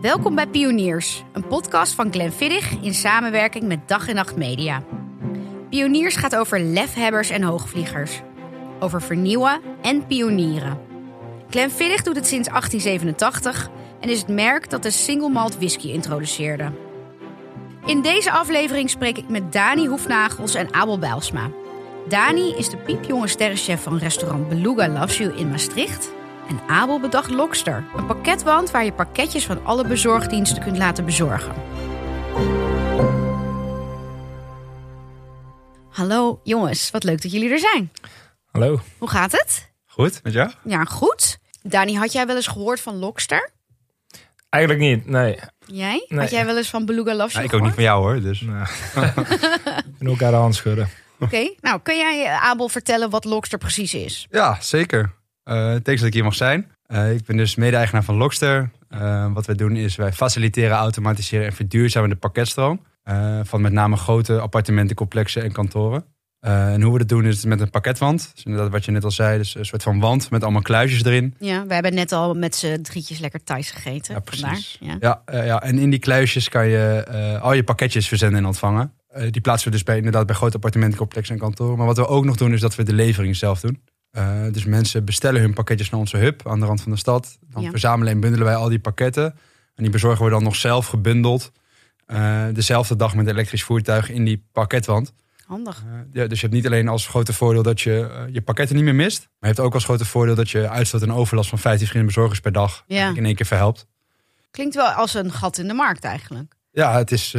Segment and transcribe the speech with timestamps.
[0.00, 4.82] Welkom bij Pioniers, een podcast van Glenfiddich in samenwerking met Dag en Nacht Media.
[5.70, 8.20] Pioniers gaat over lefhebbers en hoogvliegers.
[8.78, 10.78] Over vernieuwen en pionieren.
[11.50, 13.70] Glenfiddich doet het sinds 1887
[14.00, 16.70] en is het merk dat de single malt whisky introduceerde.
[17.86, 21.50] In deze aflevering spreek ik met Dani Hoefnagels en Abel Bijlsma.
[22.08, 26.18] Dani is de piepjonge sterrenchef van restaurant Beluga Loves You in Maastricht.
[26.50, 31.54] En Abel bedacht Lokster, een pakketwand waar je pakketjes van alle bezorgdiensten kunt laten bezorgen.
[35.90, 37.92] Hallo jongens, wat leuk dat jullie er zijn.
[38.50, 38.80] Hallo.
[38.98, 39.70] Hoe gaat het?
[39.86, 40.50] Goed, met jou?
[40.64, 41.38] Ja, goed.
[41.62, 43.50] Dani, had jij wel eens gehoord van Lokster?
[44.48, 45.38] Eigenlijk niet, nee.
[45.66, 46.04] Jij?
[46.08, 46.20] Nee.
[46.20, 48.20] Had jij wel eens van Beluga You Ja, ik ook niet van jou hoor.
[48.20, 48.40] Dus.
[48.40, 48.66] Nou,
[49.98, 50.88] en elkaar de hand schudden.
[51.20, 54.26] Oké, nou kun jij eh, Abel vertellen wat Lokster precies is?
[54.30, 55.18] Ja, zeker.
[55.50, 56.66] Eh thanks dat ik hier mag zijn.
[56.86, 58.70] Eh, ik ben dus mede-eigenaar van Lokster.
[58.88, 62.88] Eh, wat wij doen is wij faciliteren, automatiseren en verduurzamen de pakketstroom.
[63.42, 66.04] van met name grote appartementencomplexen en kantoren.
[66.40, 68.30] En hoe we dat doen is met een pakketwand.
[68.34, 71.04] Dus inderdaad wat je net al zei, dus een soort van wand met allemaal kluisjes
[71.04, 71.34] erin.
[71.38, 74.14] Ja, we hebben net al met z'n drietjes lekker thuis gegeten.
[74.14, 74.78] Ja, precies.
[74.80, 74.96] Ja.
[75.00, 78.92] Ja, ja, en in die kluisjes kan je al je pakketjes verzenden en ontvangen.
[79.30, 81.76] Die plaatsen we dus bij, inderdaad bij grote appartementencomplexen en kantoren.
[81.76, 83.80] Maar wat we ook nog doen is dat we de levering zelf doen.
[84.10, 87.38] Eh, dus mensen bestellen hun pakketjes naar onze hub aan de rand van de stad.
[87.50, 87.70] Dan Ja.
[87.70, 89.24] verzamelen en bundelen wij al die pakketten.
[89.74, 91.52] En die bezorgen we dan nog zelf gebundeld.
[92.06, 95.12] eh, dezelfde dag met een elektrisch voertuig in die pakketwand.
[95.46, 95.84] Handig.
[95.86, 98.84] Eh, ja, dus je hebt niet alleen als grote voordeel dat je je pakketten niet
[98.84, 99.18] meer mist.
[99.20, 102.12] Maar je hebt ook als grote voordeel dat je uitstoot en overlast van 15 verschillende
[102.14, 103.86] bezorgers per dag in één keer verhelpt.
[104.50, 106.54] Klinkt wel als een gat in de markt eigenlijk.
[106.70, 107.34] Ja, het is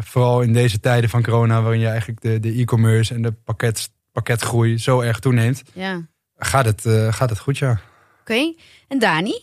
[0.00, 3.90] vooral in deze tijden van corona, waarin je eigenlijk de, de e-commerce en de pakket,
[4.12, 6.06] pakketgroei zo erg toeneemt, Ja.
[6.36, 7.80] Gaat het, eh, gaat het goed, ja.
[8.20, 8.54] Oké.
[8.88, 9.34] En Dani,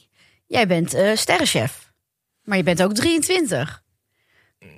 [0.48, 1.92] jij bent eh sterrenchef.
[2.44, 3.84] Maar je bent ook 23.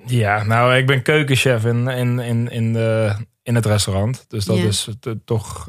[0.06, 4.24] Ja, nou, ik ben keukenchef in, in, in, in, de, in het restaurant.
[4.28, 4.64] Dus dat Ja.
[4.64, 5.68] is het, toch...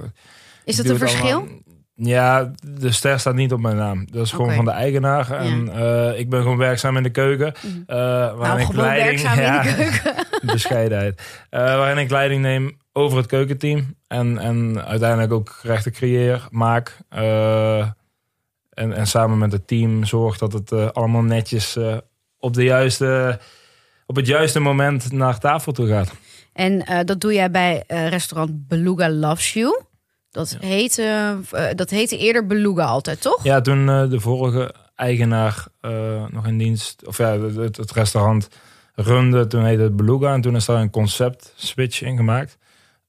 [0.66, 1.38] Is dat een verschil?
[1.38, 1.59] allemaal-
[1.97, 4.06] Ja, de ster staat niet op mijn naam.
[4.11, 5.31] Dat is gewoon van de eigenaar.
[5.31, 7.53] En eh, ik ben gewoon werkzaam in de keuken.
[7.61, 7.73] Mhm.
[7.85, 7.97] eh,
[8.38, 10.25] waarin Nou, ik werkzaam ja, in de keuken.
[10.53, 11.22] bescheidenheid.
[11.50, 13.95] Eh, waarin ik leiding neem over het keukenteam.
[14.07, 16.97] En, en uiteindelijk ook gerechten creëer, maak.
[17.09, 21.78] en, en samen met het team zorg dat het allemaal netjes
[22.39, 23.39] op, de juiste,
[24.05, 26.11] op het juiste moment naar tafel toe gaat.
[26.53, 29.84] En dat doe jij bij restaurant Beluga Loves You.
[30.35, 33.44] Dat, heette, eh, dat heette eerder Beluga altijd, toch?
[33.44, 38.47] Ja, toen eh, de vorige eigenaar eh, nog in dienst, of ja, het, het restaurant
[38.96, 40.34] runde, toen heette het Beluga.
[40.34, 42.57] En toen is daar een concept switch in gemaakt.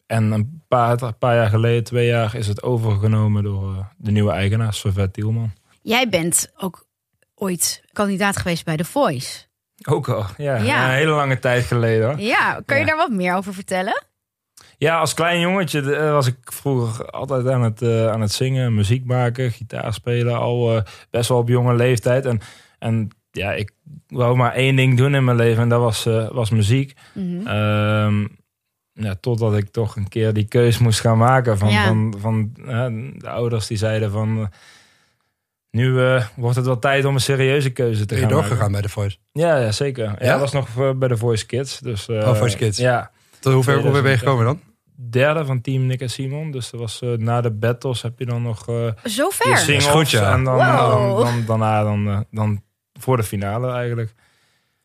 [0.07, 4.33] En een paar, een paar jaar geleden, twee jaar, is het overgenomen door de nieuwe
[4.33, 5.53] eigenaar, Sylvette Tielman.
[5.83, 6.87] Jij bent ook
[7.35, 9.45] ooit kandidaat geweest bij The Voice.
[9.89, 10.63] Ook al, ja, Ja.
[10.63, 12.07] ja, een hele lange tijd geleden.
[12.09, 12.21] hoor.
[12.21, 12.87] Ja, kun je Ja.
[12.89, 14.05] daar wat meer over vertellen?
[14.79, 18.75] Ja, als klein jongetje eh, was ik vroeger altijd aan het, eh, aan het zingen,
[18.75, 20.39] muziek maken, gitaar spelen.
[20.39, 22.27] Al eh, best wel op jonge leeftijd.
[22.27, 22.41] En,
[22.79, 23.71] en ja, ik
[24.09, 26.93] wou maar één ding doen in mijn leven en dat was, eh, was muziek.
[27.15, 27.47] Mhm.
[27.47, 28.27] Ehm,
[28.93, 31.87] ja, totdat ik toch een keer die keus moest gaan maken van, Ja.
[31.87, 32.51] van, van
[33.19, 34.51] de ouders die zeiden van...
[35.71, 35.93] nu
[36.37, 38.73] wordt het wel tijd om een serieuze keuze te Ben je gaan doorgegaan maken.
[38.73, 39.17] bij de Voice?
[39.33, 40.05] Ja, ja, zeker.
[40.05, 40.31] Ja, Ja?
[40.31, 41.79] dat was nog bij de Voice Kids.
[41.79, 42.79] Dus, eh, Oh, Voice Kids.
[42.79, 43.11] Ja,
[43.41, 44.61] Tot hoe ver, hoe ver ben je gekomen dan?
[44.97, 46.51] Derde van team Nick en Simon.
[46.51, 49.57] Dus dat was eh, na de battles heb je dan nog eh Zo ver.
[49.57, 49.87] singles.
[49.87, 50.33] goed, ja.
[50.33, 51.19] En dan, Wow.
[51.19, 52.63] dan, dan, daarna dan, eh, dan
[53.01, 54.15] voor de finale eigenlijk.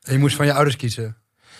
[0.01, 1.15] En je moest van je ouders kiezen?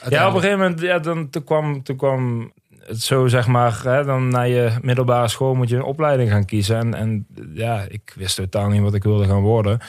[0.10, 3.80] Ja, op een gegeven moment, ja, dan, toen, kwam, toen kwam het zo, zeg maar,
[3.84, 6.78] hè, dan na je middelbare school moet je een opleiding gaan kiezen.
[6.78, 9.80] En, en ja, ik wist totaal niet wat ik wilde gaan worden.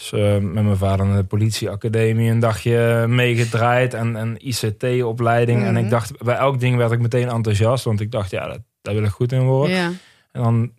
[0.00, 5.62] Dus eh, met mijn vader naar de politieacademie een dagje meegedraaid en een ICT-opleiding.
[5.64, 5.84] En Mhm.
[5.84, 8.94] ik dacht, bij elk ding werd ik meteen enthousiast, want ik dacht, ja, dat, daar
[8.94, 9.76] wil ik goed in worden.
[9.76, 9.90] Ja.
[10.32, 10.72] En dan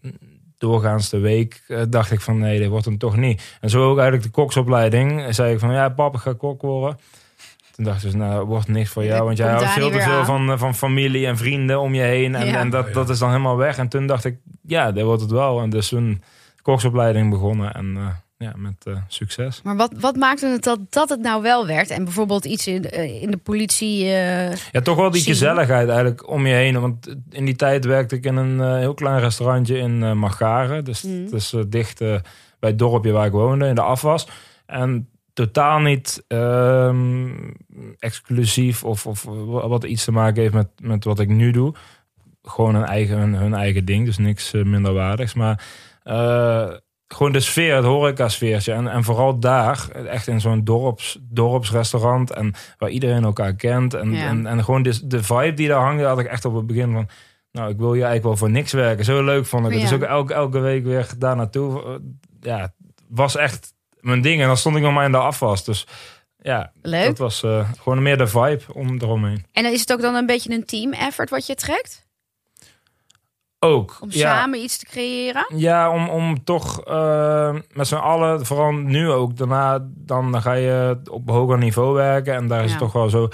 [0.57, 3.57] doorgaans de week eh, dacht ik van nee, dit wordt hem toch niet.
[3.61, 5.35] En zo ook eigenlijk de koksopleiding.
[5.35, 6.97] Zei ik van ja, papa, ik ga kok worden.
[7.71, 9.25] Toen dacht ik, dus, nou, dat wordt niks voor jou.
[9.25, 12.35] Want jij houdt veel te veel van, eh, van familie en vrienden om je heen.
[12.35, 12.59] En, Ja.
[12.59, 13.77] en dat, dat is dan helemaal weg.
[13.77, 15.61] En toen dacht ik, ja, dit wordt het wel.
[15.61, 16.21] En dus toen
[16.61, 17.73] koksopleiding begonnen.
[17.73, 18.07] En eh,
[18.41, 19.61] ja, met eh, succes.
[19.63, 21.89] Maar wat, wat maakte het dat, dat het nou wel werd?
[21.89, 24.03] En bijvoorbeeld iets in, eh, in de politie.
[24.05, 25.33] eh, Ja, toch wel die Zien.
[25.33, 26.81] gezelligheid eigenlijk om je heen.
[26.81, 30.83] Want in die tijd werkte ik in een heel klein restaurantje in Magaren.
[30.85, 31.23] Dus Mm.
[31.23, 31.99] het is dicht
[32.59, 34.27] bij het dorpje waar ik woonde, in de afwas.
[34.65, 37.29] En totaal niet ehm,
[37.99, 39.23] exclusief of, of
[39.67, 41.73] wat iets te maken heeft met, met wat ik nu doe.
[42.43, 45.33] Gewoon een eigen, hun, hun eigen ding, dus niks minderwaardigs.
[45.33, 45.63] Maar
[47.13, 48.73] gewoon de sfeer, het horeca-sfeertje.
[48.73, 52.31] En, en vooral daar, echt in zo'n dorps, dorpsrestaurant.
[52.31, 53.93] En waar iedereen elkaar kent.
[53.93, 54.27] En, Ja.
[54.27, 56.91] en, en gewoon de, de vibe die daar hangt, had ik echt op het begin
[56.91, 57.07] van...
[57.51, 59.05] Nou, ik wil hier eigenlijk wel voor niks werken.
[59.05, 59.81] Zo leuk vond ik het.
[59.81, 59.87] Ja.
[59.87, 62.01] Dus ook elke, elke week weer daar naartoe.
[62.41, 62.73] Ja,
[63.09, 64.41] was echt mijn ding.
[64.41, 65.63] En dan stond ik nog maar in de afwas.
[65.63, 65.87] Dus
[66.41, 67.05] ja, Leuk.
[67.05, 69.45] dat was eh, gewoon meer de vibe om eromheen.
[69.51, 72.07] En is het ook dan een beetje een team effort wat je trekt?
[73.63, 73.97] Ook.
[74.01, 74.35] Om ja.
[74.35, 75.45] samen iets te creëren?
[75.55, 81.01] Ja, om, om toch eh, met z'n allen, vooral nu ook, daarna dan, ga je
[81.09, 82.33] op hoger niveau werken.
[82.33, 83.27] En daar is het toch wel zo,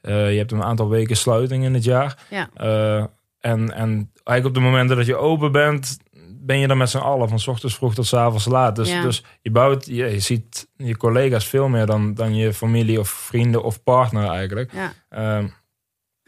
[0.00, 2.18] eh, je hebt een aantal weken sluiting in het jaar.
[2.30, 2.48] Ja.
[2.54, 3.04] Eh,
[3.40, 5.98] en, en eigenlijk op de momenten dat je open bent,
[6.44, 8.76] ben je dan met z'n allen, van 's ochtends vroeg tot 's avonds laat.
[8.76, 9.02] Dus, Ja.
[9.02, 13.08] dus je bouwt, je, je ziet je collega's veel meer dan, dan je familie of
[13.08, 14.72] vrienden of partner eigenlijk.
[14.72, 14.92] Ja.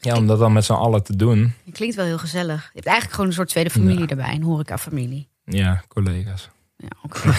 [0.04, 1.54] Ja, om dat dan met z'n allen te doen.
[1.64, 2.62] Het klinkt wel heel gezellig.
[2.62, 4.34] Je hebt eigenlijk gewoon een soort tweede familie erbij.
[4.34, 5.28] Een horeca-familie.
[5.44, 6.50] Ja, collega's.
[6.76, 7.34] Ja, oké.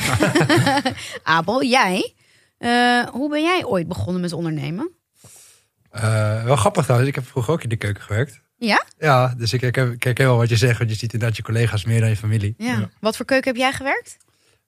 [1.23, 2.13] Abel, jij?
[2.57, 4.91] Eh, hoe ben jij ooit begonnen met ondernemen?
[5.89, 8.41] Eh, wel grappig trouwens, ik heb vroeger ook in de keuken gewerkt.
[8.57, 8.83] Ja?
[8.97, 11.43] Ja, dus ik herken, ik herken wel wat je zegt, want je ziet inderdaad je
[11.43, 12.53] collega's meer dan je familie.
[12.57, 12.65] Ja.
[12.79, 12.89] Ja.
[12.99, 14.17] Wat voor keuken heb jij gewerkt?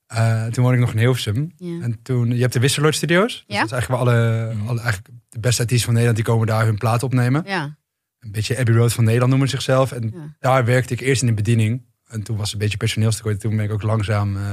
[0.07, 1.51] Eh, toen woonde ik nog in Hilversum.
[1.57, 1.81] Ja.
[1.81, 3.44] En toen, je hebt de Wisseloord Studios.
[3.47, 3.59] Dus Ja.
[3.61, 6.65] Dat is eigenlijk waar alle, alle eigenlijk de beste artiesten van Nederland, die komen daar
[6.65, 7.44] hun plaat opnemen.
[7.45, 7.77] Ja.
[8.19, 9.91] Een beetje Abbey Road van Nederland noemen ze zichzelf.
[9.91, 10.35] En Ja.
[10.39, 11.85] daar werkte ik eerst in de bediening.
[12.07, 13.33] En toen was het een beetje personeelstekort.
[13.33, 14.37] En toen ben ik ook langzaam...
[14.37, 14.43] eh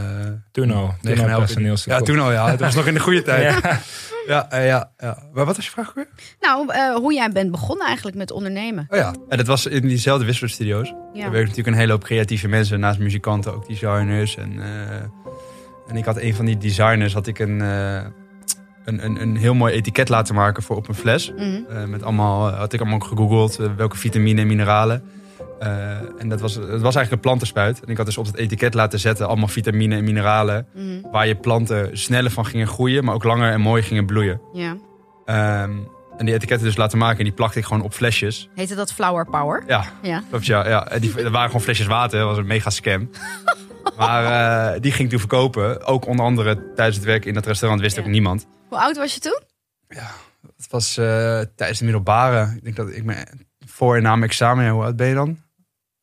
[0.52, 0.94] Toen al.
[1.02, 2.06] Toen personeelstekort.
[2.06, 2.50] Ja, toen al ja.
[2.50, 3.62] Het was nog in de goede tijd.
[3.62, 3.80] Ja.
[4.26, 5.18] Ja, eh, ja, ja.
[5.32, 6.08] Maar wat was je vraag weer?
[6.40, 8.86] Nou, eh, hoe jij bent begonnen eigenlijk met ondernemen.
[8.88, 9.14] Oh ja.
[9.28, 10.88] En dat was in diezelfde Wisseloord Studios.
[10.88, 10.94] Ja.
[11.24, 12.80] Er werken natuurlijk een hele hoop creatieve mensen.
[12.80, 14.36] Naast muzikanten ook designers.
[14.36, 14.96] En, eh,
[15.88, 18.04] en ik had een van die designers had ik een, eh,
[18.84, 21.32] een, een, een heel mooi etiket laten maken voor op een fles.
[21.36, 21.44] Mhm.
[21.68, 25.02] Eh, met allemaal, had ik allemaal gegoogeld eh, welke vitamine en mineralen.
[25.58, 27.80] Eh, en dat was, het was eigenlijk een plantenspuit.
[27.84, 30.66] En ik had dus op het etiket laten zetten allemaal vitamine en mineralen.
[30.74, 31.10] Mhm.
[31.12, 34.40] Waar je planten sneller van gingen groeien, maar ook langer en mooi gingen bloeien.
[34.52, 34.76] Ja.
[35.24, 35.72] Ehm,
[36.16, 38.48] en die etiketten dus laten maken en die plakte ik gewoon op flesjes.
[38.54, 39.64] Heette dat Flower Power?
[39.66, 40.22] Ja, Ja.
[40.30, 40.68] klopt ja.
[40.68, 40.88] ja.
[40.88, 43.10] En die, dat waren gewoon flesjes water, dat was een mega scam.
[43.98, 44.24] maar
[44.74, 45.86] eh, die ging ik toen verkopen.
[45.86, 48.02] Ook onder andere tijdens het werk in dat restaurant wist Ja.
[48.02, 48.46] ook niemand.
[48.74, 49.40] Hoe oud was je toen?
[50.56, 52.52] Het was eh, tijdens de middelbare.
[52.56, 53.26] Ik denk dat ik me
[53.66, 55.38] voor en na mijn examen, ja, hoe oud ben je dan?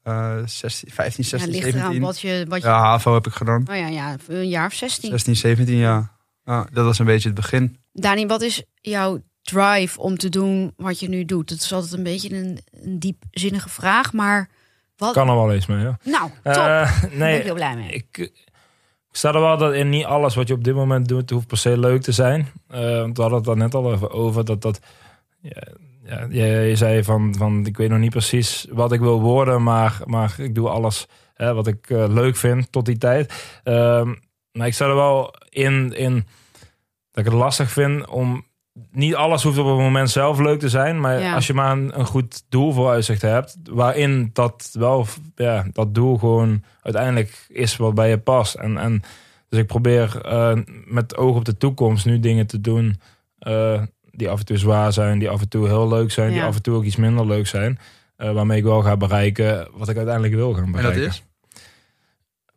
[0.04, 2.02] Eh 16, 15, 16, ja, ligt eraan 17.
[2.02, 2.46] wat je...
[2.50, 2.68] Wat je...
[2.68, 3.66] Ja, HAVO heb ik gedaan.
[3.70, 5.10] Oh ja, ja, een jaar of 16.
[5.10, 6.12] 16, 17 jaar.
[6.46, 7.78] Ja, dat was een beetje het begin.
[7.94, 11.50] Dani, wat is jouw drive om te doen wat je nu doet?
[11.50, 14.50] Dat is altijd een beetje een, een diepzinnige vraag, maar
[14.98, 15.14] wat...
[15.14, 15.98] Kan er wel eens mee, ja.
[16.04, 16.54] Nou, top.
[16.54, 17.92] Eh, Daar ben ik nee, heel blij mee.
[17.92, 18.32] ik,
[19.12, 21.48] ik sta er wel dat in niet alles wat je op dit moment doet, hoeft
[21.48, 22.48] per se leuk te zijn.
[22.68, 24.46] Eh, want we hadden het daar net al even over.
[24.46, 24.80] Dat dat,
[25.42, 25.62] ja,
[26.30, 30.02] ja, je, zei van, van, ik weet nog niet precies wat ik wil worden, maar,
[30.06, 33.60] maar ik doe alles hè, wat ik eh, leuk vind tot die tijd.
[33.64, 34.14] Ehm,
[34.52, 36.14] maar ik sta er wel in, in
[37.12, 38.46] dat ik het lastig vind om
[38.92, 41.00] niet alles hoeft op het moment zelf leuk te zijn.
[41.00, 41.34] Maar Ja.
[41.34, 43.56] als je maar een, een goed doel voor uitzicht hebt.
[43.70, 48.56] Waarin dat wel, ja, dat doel gewoon uiteindelijk is wat bij je past.
[48.56, 49.02] En, en
[49.50, 53.00] dus ik probeer eh, met oog op de toekomst nu dingen te doen.
[53.40, 53.82] eh,
[54.12, 56.56] die af en toe zwaar zijn, die af en toe heel leuk zijn, die af
[56.56, 57.80] en toe ook iets minder leuk zijn.
[58.16, 61.02] eh, waarmee ik wel ga bereiken wat ik uiteindelijk wil gaan En bereiken.
[61.02, 61.24] dat is?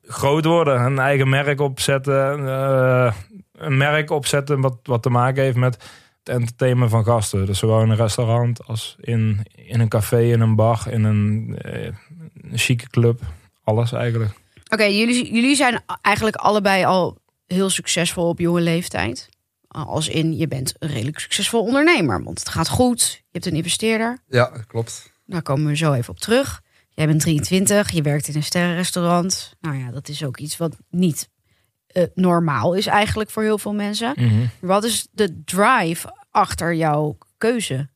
[0.07, 2.47] Groot worden, een eigen merk opzetten.
[2.49, 3.13] eh,
[3.53, 5.85] een merk opzetten wat, wat te maken heeft met
[6.25, 7.47] het entertainen van gasten.
[7.47, 11.59] Dus zowel in een restaurant als in, in een café, in een bar, in een,
[11.59, 11.93] eh,
[12.41, 13.21] een chique club.
[13.65, 14.33] Alles eigenlijk.
[14.69, 19.29] Oké, jullie, jullie zijn eigenlijk allebei al heel succesvol op jonge leeftijd.
[19.69, 22.23] Als in, je bent een redelijk succesvol ondernemer.
[22.23, 24.19] Want het gaat goed, je hebt een investeerder.
[24.27, 25.13] Ja, klopt.
[25.27, 26.63] Daar komen we zo even op terug.
[26.89, 29.55] Jij bent 23, je werkt in een sterrenrestaurant.
[29.61, 31.29] Nou ja, dat is ook iets wat niet
[31.95, 34.15] eh, normaal is eigenlijk voor heel veel mensen.
[34.61, 37.89] Wat is de drive achter jouw keuze?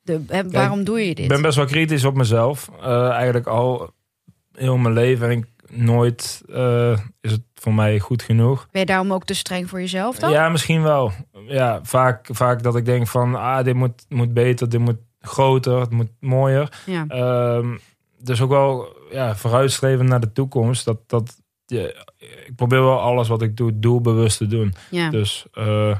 [0.00, 1.18] De, hè, waarom doe je dit?
[1.18, 2.70] Ik ben best wel kritisch op mezelf.
[2.82, 3.90] Eh, eigenlijk al
[4.52, 5.30] heel mijn leven.
[5.30, 8.68] En ik, nooit eh, is het voor mij goed genoeg.
[8.70, 10.30] Ben je daarom ook te streng voor jezelf dan?
[10.30, 11.12] Ja, misschien wel.
[11.46, 15.80] Ja, vaak, vaak dat ik denk van, ah, dit moet, moet beter, dit moet groter,
[15.80, 16.82] het moet mooier.
[16.86, 17.04] Ja.
[17.08, 17.76] Ehm,
[18.18, 20.84] dus ook wel ja, vooruitstreven naar de toekomst.
[20.84, 21.42] Dat, dat,
[21.80, 24.74] ik probeer wel alles wat ik doe doelbewust te doen.
[24.90, 25.10] ja.
[25.10, 25.96] Dus eh,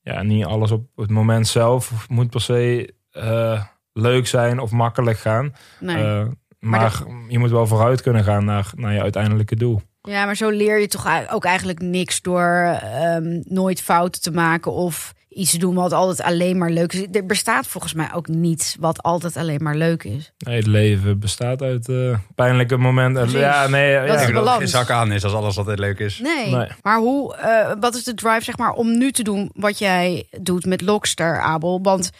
[0.00, 5.18] ja, niet alles op het moment zelf moet per se eh, leuk zijn of makkelijk
[5.18, 5.54] gaan.
[5.80, 5.96] Nee.
[5.96, 6.26] Eh,
[6.58, 9.80] Maar maar je moet wel vooruit kunnen gaan naar, naar je uiteindelijke doel.
[10.02, 14.72] Ja, maar zo leer je toch ook eigenlijk niks door ehm, nooit fouten te maken
[14.72, 17.06] of iets doen wat altijd alleen maar leuk is.
[17.12, 20.32] Er bestaat volgens mij ook niets wat altijd alleen maar leuk is.
[20.38, 23.22] Nee, het leven bestaat uit eh, pijnlijke momenten.
[23.22, 23.40] Precies.
[23.40, 25.78] Ja, nee, Dat ja, is Ik dat er geen zak aan is als alles altijd
[25.78, 26.18] leuk is.
[26.18, 26.54] Nee.
[26.54, 26.68] Nee.
[26.82, 30.26] Maar hoe, eh, wat is de drive zeg maar, om nu te doen wat jij
[30.40, 31.78] doet met Logster, Abel?
[31.82, 32.10] Want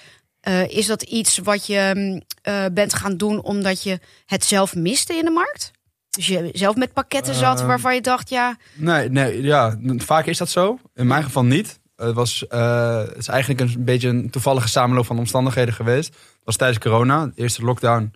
[0.40, 4.74] eh, is dat iets wat je mm, eh, bent gaan doen omdat je het zelf
[4.74, 5.70] miste in de markt?
[6.10, 10.26] Dus je zelf met pakketten zat Eh, waarvan je dacht, ja, Nee, nee, ja, vaak
[10.26, 10.78] is dat zo.
[10.94, 11.80] In mijn geval niet.
[12.06, 16.08] Het, was, eh, het is eigenlijk een beetje een toevallige samenloop van omstandigheden geweest.
[16.14, 18.12] Het was tijdens corona, de eerste lockdown.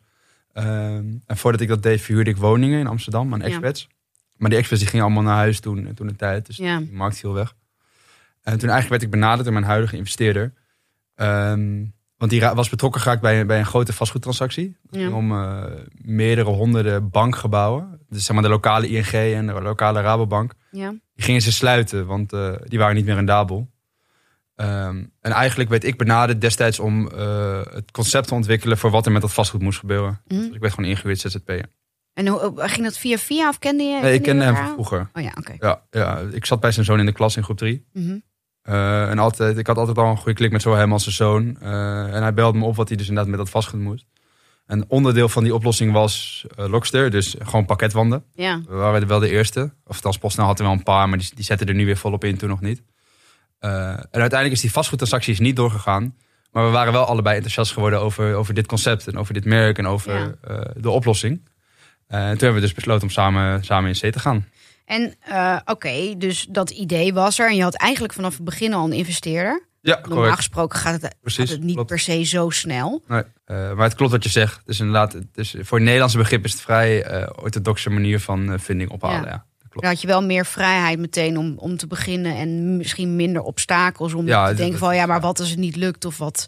[0.52, 3.44] Ehm, en voordat ik dat deed, verhuurde ik woningen in Amsterdam aan Ja.
[3.46, 3.88] expats.
[4.36, 6.46] Maar die expats die gingen allemaal naar huis toen, toen de tijd.
[6.46, 6.78] Dus Ja.
[6.78, 7.54] die markt viel weg.
[8.42, 10.52] En toen eigenlijk werd ik benaderd door mijn huidige investeerder.
[11.14, 11.84] Ehm,
[12.16, 14.76] want die was betrokken geraakt bij, een- bij een grote vastgoedtransactie.
[14.82, 15.00] Het Ja.
[15.00, 15.62] ging om eh,
[16.02, 18.00] meerdere honderden bankgebouwen.
[18.08, 20.52] Dus zeg maar de lokale ING en de lokale Rabobank.
[20.70, 23.68] ja, Die gingen ze sluiten, want eh, die waren niet meer rendabel.
[24.56, 29.06] Ehm, en eigenlijk werd ik benaderd destijds om eh, het concept te ontwikkelen voor wat
[29.06, 30.20] er met dat vastgoed moest gebeuren.
[30.26, 30.40] Mhm.
[30.40, 31.66] Dus ik werd gewoon ingehuurd ZZP'er.
[32.14, 34.00] En hoe, hoe- ging dat via via of kende je?
[34.00, 35.10] Nee, ik kende hem vroeger.
[35.12, 35.54] Oh ja, oké.
[35.58, 37.86] Ja, ja, ik zat bij zijn zoon in de klas in groep 3.
[37.92, 38.18] Mhm.
[38.62, 41.14] Eh, en altijd, ik had altijd al een goede klik met zowel hem als zijn
[41.14, 41.56] zoon.
[41.60, 44.06] Eh, en hij belde me op wat hij dus inderdaad met dat vastgoed moest.
[44.66, 48.24] En onderdeel van die oplossing was eh Lockster, dus gewoon pakketwanden.
[48.32, 49.72] Ja, We waren wel de eerste.
[49.84, 51.96] Of althans, PostNL had er wel een paar, maar die, die zetten er nu weer
[51.96, 52.82] volop in, toen nog niet.
[53.58, 56.14] Eh, en uiteindelijk is die vastgoedtransactie is niet doorgegaan.
[56.52, 59.78] Maar we waren wel allebei enthousiast geworden over, over dit concept en over dit merk
[59.78, 60.34] en over Ja.
[60.54, 61.48] eh, de oplossing.
[62.06, 64.46] Eh, en toen hebben we dus besloten om samen, samen in C te gaan.
[64.84, 65.14] en
[65.64, 67.48] oké, dus dat idee was er.
[67.48, 69.64] En je had eigenlijk vanaf het begin al een investeerder.
[69.80, 70.36] Ja, Normaal correct.
[70.36, 71.88] gesproken gaat het, Precies, gaat het niet klopt.
[71.88, 73.02] per se zo snel.
[73.08, 74.60] Nee, maar het klopt wat je zegt.
[74.64, 78.90] Dus inderdaad, is, voor het Nederlandse begrip is het vrij eh, orthodoxe manier van vinding
[78.90, 79.20] ophalen.
[79.24, 79.28] Ja.
[79.28, 79.44] Ja.
[79.80, 82.36] Dan had je wel meer vrijheid meteen om, om te beginnen.
[82.36, 85.58] En misschien minder obstakels om Ja, te denken dat van ja, maar wat als het
[85.58, 86.46] niet lukt of wat.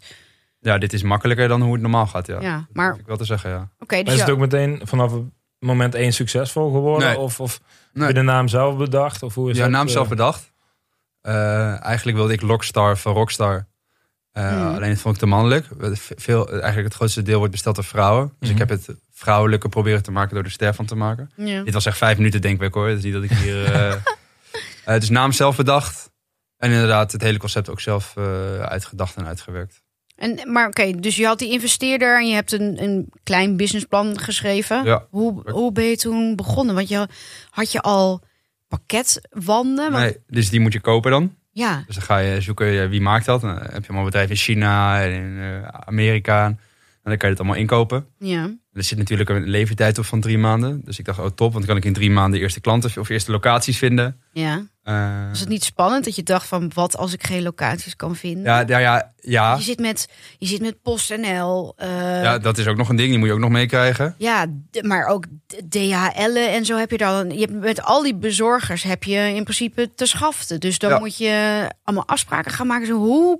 [0.59, 2.27] ja, dit is makkelijker dan hoe het normaal gaat.
[2.27, 3.69] Ja, maar ik wel te zeggen, ja.
[3.79, 5.23] oké, dus is het ja, ook meteen vanaf het
[5.59, 7.07] moment één succesvol geworden?
[7.07, 7.17] Nee.
[7.19, 7.61] Of, of
[7.93, 8.07] Nee.
[8.07, 9.23] heb je de naam zelf bedacht?
[9.23, 10.51] Of hoe is Ja, naam eh, zelf bedacht.
[11.21, 13.67] Eh, eigenlijk wilde ik Lockstar van Rockstar.
[14.31, 14.75] Eh, Hmm.
[14.75, 15.67] Alleen vond ik te mannelijk.
[16.15, 18.33] Veel, eigenlijk het grootste deel wordt besteld door vrouwen.
[18.39, 18.61] Dus Mhm.
[18.61, 21.31] ik heb het vrouwelijke proberen te maken door er ster van te maken.
[21.35, 21.63] ja.
[21.63, 22.87] Dit was echt vijf minuten denkwerk hoor.
[22.87, 23.63] Het is niet dat ik hier...
[23.73, 23.91] eh
[24.85, 26.11] eh, dus naam zelf bedacht.
[26.57, 29.81] En inderdaad het hele concept ook zelf eh, uitgedacht en uitgewerkt.
[30.15, 34.19] En, maar oké, dus je had die investeerder en je hebt een, een klein businessplan
[34.19, 34.83] geschreven.
[34.83, 36.75] Ja, hoe, hoe ben je toen begonnen?
[36.75, 37.07] Want je
[37.49, 38.21] had je al
[38.67, 39.91] pakketwanden?
[39.91, 41.35] Want- Nee, dus die moet je kopen dan.
[41.51, 43.41] Ja, Dus dan ga je zoeken wie maakt dat.
[43.41, 46.45] Dan heb je allemaal bedrijven in China en in Amerika.
[46.45, 46.57] En
[47.03, 48.05] dan kan je het allemaal inkopen.
[48.17, 48.49] ja.
[48.73, 50.81] Er zit natuurlijk een levertijd op van drie maanden.
[50.83, 53.09] Dus ik dacht, oh top, want dan kan ik in drie maanden eerste klanten of
[53.09, 54.21] eerste locaties vinden.
[54.31, 54.65] ja.
[54.83, 58.15] Eh, Was het niet spannend dat je dacht van wat als ik geen locaties kan
[58.15, 58.43] vinden?
[58.43, 59.55] ja, ja, ja, ja.
[59.55, 60.07] Je zit met,
[60.37, 61.73] je zit met PostNL.
[61.77, 64.15] eh ja, dat is ook nog een ding, die moet je ook nog meekrijgen.
[64.17, 64.45] Ja,
[64.81, 65.25] maar ook
[65.69, 67.29] DHL'en en zo heb je dan.
[67.31, 70.59] Je hebt met al die bezorgers heb je in principe te schaften.
[70.59, 70.99] Dus dan Ja.
[70.99, 72.87] moet je allemaal afspraken gaan maken.
[72.87, 73.39] Zo, hoe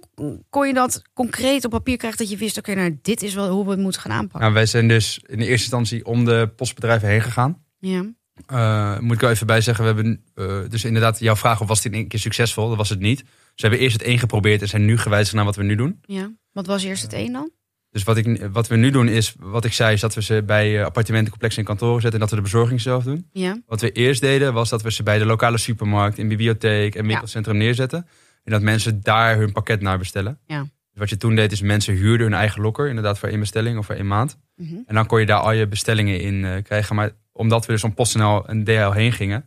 [0.49, 3.49] kon je dat concreet op papier krijgen dat je wist, oké, nou dit is wel
[3.49, 4.39] hoe we het moeten gaan aanpakken.
[4.39, 7.63] Nou, wij zijn dus in de eerste instantie om de postbedrijven heen gegaan.
[7.79, 8.05] Ja,
[8.47, 11.67] Eh, moet ik er even bij zeggen, we hebben eh, dus inderdaad jouw vraag of
[11.67, 12.67] was het in één keer succesvol?
[12.67, 13.17] Dat was het niet.
[13.19, 15.75] Dus we hebben eerst het één geprobeerd en zijn nu gewijzigd naar wat we nu
[15.75, 15.99] doen.
[16.05, 16.31] ja.
[16.51, 17.51] Wat was eerst het een dan?
[17.91, 20.43] Dus wat, ik, wat we nu doen is, wat ik zei, is dat we ze
[20.45, 23.27] bij eh, appartementencomplexen en kantoren zetten en dat we de bezorging zelf doen.
[23.31, 26.95] Ja, Wat we eerst deden, was dat we ze bij de lokale supermarkt, in bibliotheek
[26.95, 28.07] en winkelcentrum neerzetten.
[28.43, 30.39] En dat mensen daar hun pakket naar bestellen.
[30.45, 30.65] Ja.
[30.99, 33.85] Wat je toen deed, is mensen huurden hun eigen lokker, inderdaad voor één bestelling of
[33.85, 34.37] voor één maand.
[34.55, 34.75] Mhm.
[34.85, 36.95] En dan kon je daar al je bestellingen in eh, krijgen.
[36.95, 39.45] Maar omdat we dus om PostNL en DHL heen gingen,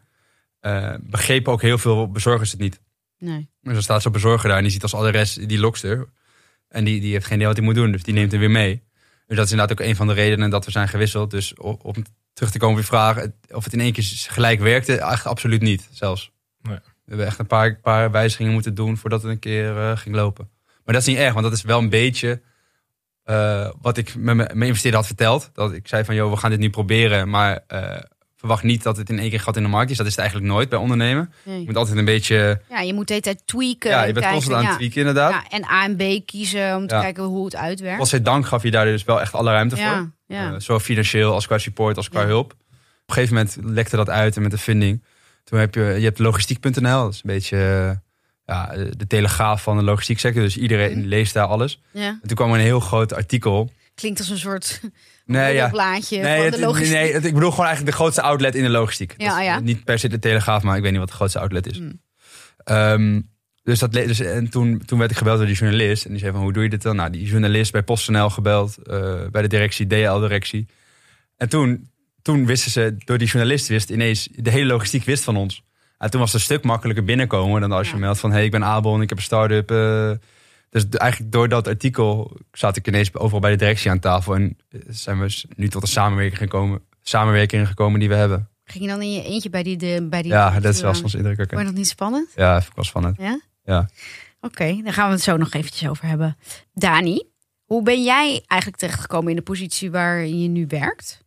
[0.60, 2.80] eh, begrepen ook heel veel bezorgers het niet.
[3.18, 3.50] nee.
[3.60, 6.08] Dus dan staat zo'n bezorger daar en die ziet als adres die lokster.
[6.68, 8.50] En die, die heeft geen idee wat hij moet doen, dus die neemt hem weer
[8.50, 8.82] mee.
[9.26, 11.30] Dus dat is inderdaad ook een van de redenen dat we zijn gewisseld.
[11.30, 11.94] Dus om
[12.32, 15.60] terug te komen op je vraag, of het in één keer gelijk werkte, echt absoluut
[15.60, 16.30] niet zelfs.
[16.62, 16.78] Nee.
[17.04, 20.14] We hebben echt een paar, paar wijzigingen moeten doen voordat het een keer eh, ging
[20.14, 20.50] lopen.
[20.84, 22.40] Maar dat is niet erg, want dat is wel een beetje
[23.24, 25.50] eh, wat ik met mijn investeerder had verteld.
[25.52, 27.98] Dat ik zei van, joh, we gaan dit nu proberen, maar eh,
[28.36, 29.96] verwacht niet dat het in één keer gat in de markt is.
[29.96, 31.32] Dat is het eigenlijk nooit bij ondernemen.
[31.44, 33.90] Je moet altijd een beetje, Ja, je moet de hele tijd tweaken.
[33.90, 34.76] ja, je en bent constant aan het ja.
[34.76, 35.30] tweaken inderdaad.
[35.32, 37.00] Ja, en A en B kiezen om te Ja.
[37.00, 37.98] kijken hoe het uitwerkt.
[37.98, 39.84] Godzijdank gaf je daar dus wel echt alle ruimte voor.
[39.84, 40.52] Ja, ja.
[40.52, 42.52] Eh, zowel financieel als qua support als qua hulp.
[42.52, 42.58] Op
[43.06, 45.04] een gegeven moment lekte dat uit en met de vinding.
[45.44, 47.02] Toen heb je, je hebt logistiek.nl.
[47.02, 48.00] Dat is een beetje
[48.44, 50.42] ja, de telegraaf van de logistiek sector.
[50.42, 51.08] Dus iedereen Mhm.
[51.08, 51.80] leest daar alles.
[51.90, 52.06] ja.
[52.22, 53.70] En toen kwam er een heel groot artikel.
[53.94, 54.80] Klinkt als een soort
[55.24, 55.68] Nee, ja.
[55.68, 56.92] blaadje Nee, van de logistiek.
[56.96, 59.14] nee het- ik bedoel gewoon eigenlijk de grootste outlet in de logistiek.
[59.16, 59.60] Ja, is ja.
[59.60, 61.76] Niet per se de telegraaf, maar ik weet niet wat de grootste outlet is.
[61.76, 62.00] Hmm.
[62.64, 63.20] Ehm,
[63.64, 66.04] Dus, dat, dus en toen, toen werd ik gebeld door die journalist.
[66.04, 66.96] En die zei van, hoe doe je dit dan?
[66.96, 68.76] Nou, die journalist bij PostNL gebeld.
[68.76, 70.66] eh, bij de directie, DL-directie.
[71.36, 71.90] En toen,
[72.22, 74.28] toen wisten ze, door die journalist wist ineens...
[74.34, 75.62] de hele logistiek wist van ons.
[76.02, 77.60] En toen was het een stuk makkelijker binnenkomen...
[77.60, 78.00] dan als je Ja.
[78.00, 79.70] meldt van, hey, ik ben Abel en ik heb een start-up.
[79.70, 80.10] eh.
[80.70, 84.34] dus eigenlijk door dat artikel zat ik ineens overal bij de directie aan tafel.
[84.34, 88.48] En eh, zijn we nu tot een samenwerking gekomen, samenwerking gekomen die we hebben.
[88.64, 89.76] Ging je dan in je eentje bij die...
[89.76, 91.60] De, bij die Ja, dat is wel soms Vond indrukwekkend.
[91.60, 92.28] je dat niet spannend?
[92.36, 93.16] Ja, ik was van het.
[93.18, 93.40] Ja?
[93.64, 93.88] Ja.
[94.40, 96.36] Oké, daar gaan we het zo nog eventjes over hebben.
[96.74, 97.22] Dani,
[97.64, 101.24] hoe ben jij eigenlijk terechtgekomen in de positie waar je nu werkt?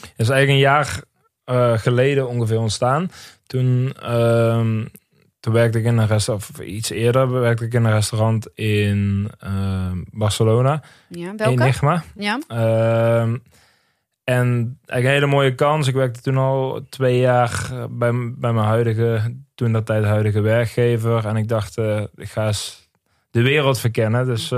[0.00, 1.00] Dat is eigenlijk een jaar
[1.50, 3.10] eh, geleden ongeveer ontstaan.
[3.46, 4.84] Toen, ehm,
[5.40, 9.30] toen werkte ik in een restaurant, of iets eerder werkte ik in een restaurant in
[9.38, 10.82] ehm, Barcelona.
[11.08, 11.62] Ja, welke?
[11.62, 12.02] Enigma.
[12.14, 13.36] Ja, Ehm,
[14.24, 15.88] en eigenlijk een hele mooie kans.
[15.88, 20.40] Ik werkte toen al twee jaar eh, bij, bij mijn huidige, toen dat tijd huidige
[20.40, 21.26] werkgever.
[21.26, 22.88] En ik dacht, eh, ik ga eens
[23.30, 24.26] de wereld verkennen.
[24.26, 24.52] Dus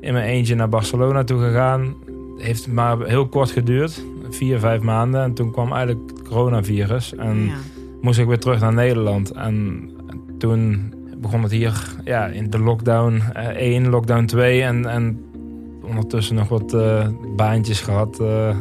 [0.00, 1.94] in mijn eentje naar Barcelona toe gegaan.
[2.38, 4.02] Heeft maar heel kort geduurd.
[4.34, 5.22] Vier, vijf maanden.
[5.22, 7.14] En toen kwam eigenlijk het coronavirus.
[7.14, 7.54] En ja.
[8.00, 9.30] moest ik weer terug naar Nederland.
[9.30, 9.88] En
[10.38, 14.62] toen begon het hier ja, in de lockdown eh, 1, lockdown 2.
[14.62, 15.24] En, en
[15.82, 18.20] ondertussen nog wat eh, baantjes gehad.
[18.20, 18.56] eh,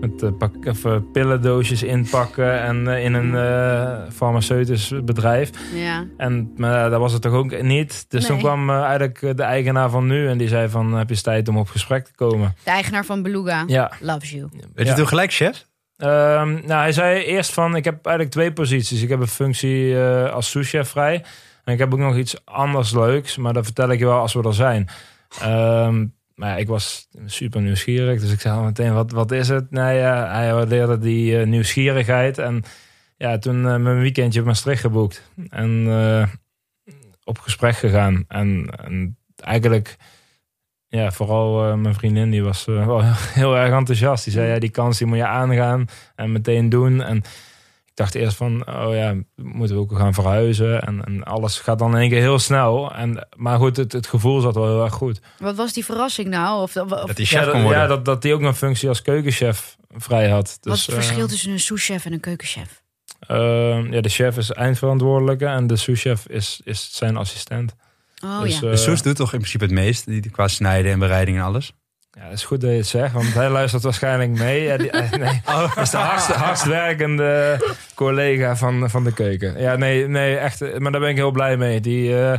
[0.00, 5.50] met eh, pak, of, eh, pillendoosjes inpakken en eh, in een eh, farmaceutisch bedrijf.
[5.74, 6.04] ja.
[6.16, 8.04] En maar dat was het toch ook niet.
[8.08, 11.48] Dus toen kwam eigenlijk de eigenaar van nu en die zei van heb je tijd
[11.48, 12.54] om op gesprek te komen.
[12.64, 13.92] De eigenaar van Beluga Ja.
[14.00, 14.48] loves you.
[14.74, 14.92] Weet Ja.
[14.92, 15.66] je toen gelijk, chef?
[15.96, 19.02] Ehm, nou, hij zei eerst van, ik heb eigenlijk twee posities.
[19.02, 21.24] Ik heb een functie eh, als souschef vrij.
[21.64, 24.32] En ik heb ook nog iets anders leuks, maar dat vertel ik je wel als
[24.34, 24.88] we er zijn.
[25.40, 26.06] Ehm,
[26.40, 29.70] maar ik was super nieuwsgierig, dus ik zei al meteen, wat, wat is het?
[29.70, 32.38] Nou ja, hij waardeerde die eh, nieuwsgierigheid.
[32.38, 32.62] En
[33.16, 35.30] ja, toen eh, mijn weekendje op Maastricht geboekt.
[35.48, 36.26] En eh,
[37.24, 38.24] op gesprek gegaan.
[38.28, 39.96] En, en eigenlijk...
[40.88, 43.02] Ja, vooral mijn vriendin, die was wel
[43.40, 44.24] heel erg enthousiast.
[44.24, 47.02] Die zei, ja, die kans die moet je aangaan en meteen doen.
[47.02, 47.22] En
[48.00, 50.82] dacht eerst van, oh ja, moeten we ook gaan verhuizen.
[50.82, 52.94] En, en alles gaat dan in één keer heel snel.
[52.94, 55.20] En, maar goed, het, het gevoel zat wel heel erg goed.
[55.38, 56.62] Wat was die verrassing nou?
[56.62, 57.80] Of, of, Dat die Ja, chef kon worden.
[57.80, 60.48] ja, dat, dat die ook een functie als keukenchef vrij had.
[60.48, 62.82] wat Dus, is het verschil eh, tussen een souschef en een keukenchef?
[63.20, 67.74] eh, ja, de chef is eindverantwoordelijke en de souschef is, is zijn assistent.
[68.24, 68.64] Oh dus, ja.
[68.66, 71.42] eh, De soes doet toch in principe het meest, die, qua snijden en bereiding en
[71.44, 71.72] alles?
[72.20, 74.62] Ja, het is goed dat je het zegt, want hij luistert waarschijnlijk mee.
[74.62, 75.74] Ja, die, eh, nee, Oh.
[75.74, 77.58] dat is de hardst, hardst werkende
[77.94, 79.60] collega van, van de keuken.
[79.60, 80.78] Ja, nee, nee, echt.
[80.78, 81.80] Maar daar ben ik heel blij mee.
[81.80, 82.38] Die, eh,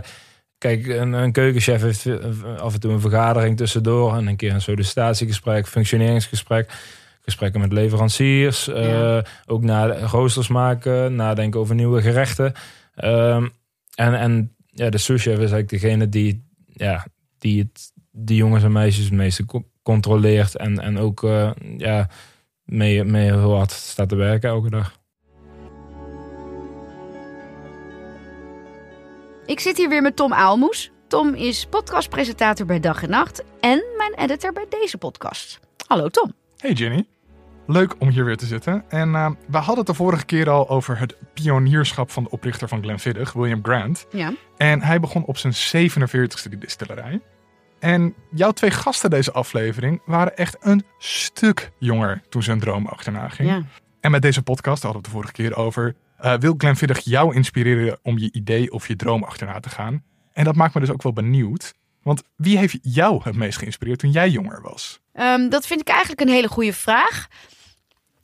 [0.57, 2.05] kijk, een, een keukenchef heeft
[2.57, 4.15] af en toe een vergadering tussendoor.
[4.15, 6.71] En een keer een sollicitatiegesprek, functioneringsgesprek.
[7.21, 8.65] Gesprekken met leveranciers.
[8.65, 9.23] Ja.
[9.45, 12.53] ook na roosters maken, nadenken over nieuwe gerechten.
[12.95, 13.47] Ehm,
[13.95, 17.05] en, en ja, de souschef is eigenlijk degene die, ja,
[17.37, 19.45] die het die jongens en meisjes het meeste
[19.83, 20.55] controleert.
[20.55, 22.09] En, en ook eh, ja,
[22.63, 24.99] mee, mee heel hard staat te werken elke dag.
[29.45, 30.91] Ik zit hier weer met Tom Aalmoes.
[31.07, 35.59] Tom is podcastpresentator bij Dag en Nacht en mijn editor bij deze podcast.
[35.87, 36.33] Hallo Tom.
[36.57, 37.07] Hey Jenny.
[37.67, 38.83] Leuk om hier weer te zitten.
[38.89, 42.67] En eh, we hadden het de vorige keer al over het pionierschap van de oprichter
[42.67, 44.05] van Glenfiddich, William Grant.
[44.11, 44.33] Ja.
[44.57, 47.21] En hij begon op zijn 47ste die distillerij.
[47.81, 52.85] En jouw twee gasten deze aflevering waren echt een stuk jonger toen ze een droom
[52.85, 53.55] achterna gingen.
[53.55, 53.63] ja.
[53.99, 56.99] En met deze podcast, daar hadden we het de vorige keer over, eh, wil Glenfiddich
[56.99, 60.03] jou inspireren om je idee of je droom achterna te gaan.
[60.33, 61.73] En dat maakt me dus ook wel benieuwd.
[62.03, 64.99] Want wie heeft jou het meest geïnspireerd toen jij jonger was?
[65.13, 67.27] Ehm, dat vind ik eigenlijk een hele goede vraag.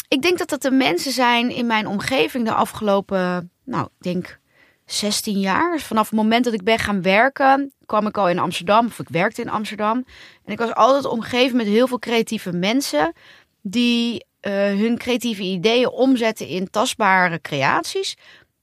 [0.07, 4.39] Ik denk dat dat de mensen zijn in mijn omgeving de afgelopen, nou, ik denk
[4.87, 5.71] 16 jaar.
[5.71, 8.99] Dus vanaf het moment dat ik ben gaan werken, kwam ik al in Amsterdam, of
[8.99, 10.05] ik werkte in Amsterdam.
[10.45, 13.13] En ik was altijd omgeven met heel veel creatieve mensen
[13.61, 18.17] die eh, hun creatieve ideeën omzetten in tastbare creaties.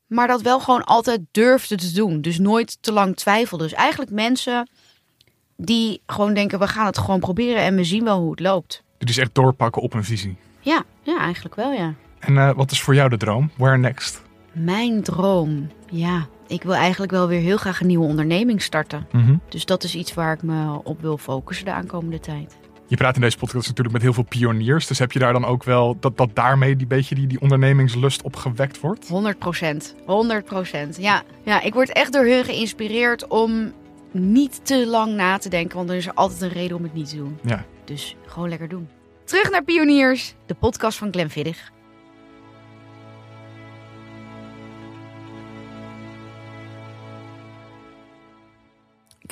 [0.07, 2.21] Maar dat wel gewoon altijd durfden te doen.
[2.21, 3.69] Dus nooit te lang twijfelden.
[3.69, 4.69] Dus eigenlijk mensen
[5.57, 8.83] die gewoon denken, we gaan het gewoon proberen en we zien wel hoe het loopt.
[8.99, 10.37] Is echt doorpakken op een visie.
[10.61, 11.95] Ja, ja eigenlijk wel ja.
[12.19, 13.51] En eh, wat is voor jou de droom?
[13.57, 14.24] Where next?
[14.55, 15.69] Mijn droom.
[15.91, 19.07] Ja, ik wil eigenlijk wel weer heel graag een nieuwe onderneming starten.
[19.49, 22.57] Dus dat is iets waar ik me op wil focussen de aankomende tijd.
[22.87, 24.87] Je praat in deze podcast natuurlijk met heel veel pioniers.
[24.87, 28.23] Dus heb je daar dan ook wel dat, dat daarmee die beetje die, die ondernemingslust
[28.23, 29.09] op gewekt wordt?
[29.09, 29.95] 100 procent.
[30.07, 30.97] 100 procent.
[30.97, 31.23] Ja.
[31.43, 33.73] ja, ik word echt door hun geïnspireerd om
[34.11, 35.77] niet te lang na te denken.
[35.77, 37.39] Want er is altijd een reden om het niet te doen.
[37.43, 37.65] Ja.
[37.85, 38.89] Dus gewoon lekker doen.
[39.25, 41.73] Terug naar Pioniers, de podcast van Glenfiddich.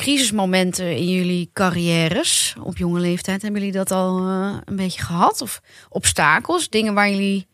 [0.02, 3.42] Crisismomenten in jullie carrières op jonge leeftijd?
[3.42, 5.40] Hebben jullie dat al eh, een beetje gehad?
[5.40, 7.46] Of obstakels, dingen waar jullie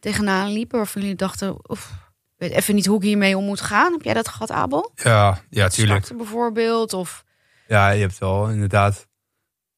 [0.00, 1.78] tegenaan liepen, waarvan jullie dachten, ik
[2.36, 3.92] weet even niet hoe ik hiermee om moet gaan.
[3.92, 4.90] Heb jij dat gehad, Abel?
[4.94, 6.16] Ja, ja, tuurlijk.
[6.16, 7.24] Bijvoorbeeld, of
[7.68, 9.06] Ja, je hebt wel inderdaad.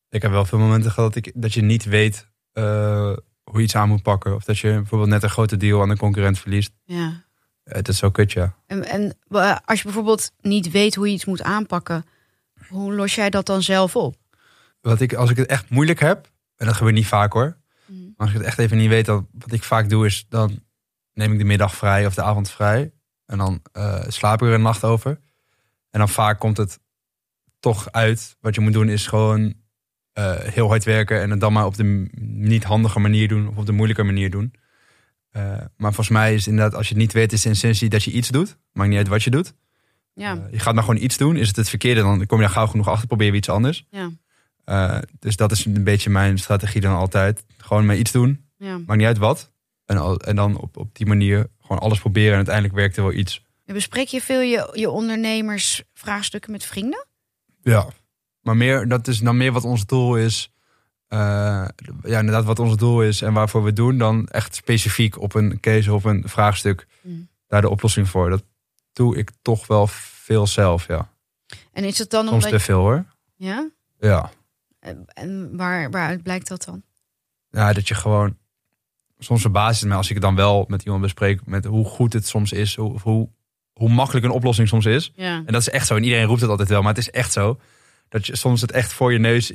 [0.08, 3.62] Ik heb wel veel momenten gehad dat, ik, dat je niet weet eh, hoe je
[3.62, 4.34] iets aan moet pakken.
[4.34, 6.72] Of dat je bijvoorbeeld net een grote deal aan een concurrent verliest.
[6.84, 7.24] ja.
[7.64, 8.54] Het is zo kut, ja.
[8.66, 12.04] En, en eh, als je bijvoorbeeld niet weet hoe je iets moet aanpakken,
[12.68, 14.16] hoe los jij dat dan zelf op?
[14.80, 17.56] Wat ik, als ik het echt moeilijk heb, en dat gebeurt niet vaak hoor.
[17.86, 18.00] Mm.
[18.16, 20.62] Maar als ik het echt even niet weet, dan wat ik vaak doe is, dan
[21.12, 22.92] neem ik de middag vrij of de avond vrij.
[23.26, 25.18] En dan eh, slaap ik er een nacht over.
[25.90, 26.78] En dan vaak komt het
[27.60, 28.36] toch uit.
[28.40, 29.54] Wat je moet doen is gewoon
[30.12, 33.56] eh, heel hard werken en het dan maar op de niet handige manier doen of
[33.56, 34.54] op de moeilijke manier doen.
[35.30, 35.42] Eh,
[35.76, 38.10] maar volgens mij is inderdaad, als je het niet weet, is de essentie dat je
[38.10, 38.58] iets doet.
[38.72, 39.54] Maakt niet uit wat je doet.
[40.18, 41.36] Ja, Eh, je gaat maar gewoon iets doen.
[41.36, 43.06] Is het het verkeerde, dan kom je daar gauw genoeg achter.
[43.06, 43.84] Probeer je iets anders.
[43.90, 44.10] ja,
[44.64, 47.44] Eh, dus dat is een beetje mijn strategie dan altijd.
[47.58, 48.44] Gewoon maar iets doen.
[48.58, 48.78] ja.
[48.78, 49.52] Maakt niet uit wat.
[49.84, 52.30] En, al, en dan op, op die manier gewoon alles proberen.
[52.30, 53.44] En uiteindelijk werkt er wel iets.
[53.64, 57.06] Bespreek je veel je, je ondernemersvraagstukken met vrienden?
[57.62, 57.86] Ja.
[58.40, 60.50] Maar meer, dat is dan meer wat ons doel is.
[61.08, 61.18] Eh,
[62.02, 63.98] ja, inderdaad wat ons doel is en waarvoor we het doen.
[63.98, 66.86] Dan echt specifiek op een case of een vraagstuk.
[67.02, 67.28] Mm.
[67.46, 68.30] Daar de oplossing voor.
[68.30, 68.44] Dat
[68.96, 71.08] doe ik toch wel veel zelf, ja.
[71.72, 72.58] En is het dan Soms omdat...
[72.58, 73.04] te veel hoor.
[73.36, 73.70] Ja?
[73.98, 74.30] Ja.
[74.80, 76.82] En- En waar, waaruit blijkt dat dan?
[77.50, 78.36] ja, dat je gewoon.
[79.18, 81.46] Soms verbaast het me als ik het dan wel met iemand bespreek.
[81.46, 82.76] met hoe goed het soms is.
[82.76, 83.28] Hoe, of hoe,
[83.72, 85.12] hoe makkelijk een oplossing soms is.
[85.14, 85.36] Ja.
[85.46, 85.96] En dat is echt zo.
[85.96, 87.60] En iedereen roept het altijd wel, maar het is echt zo.
[88.08, 89.52] Dat je soms het echt voor je neus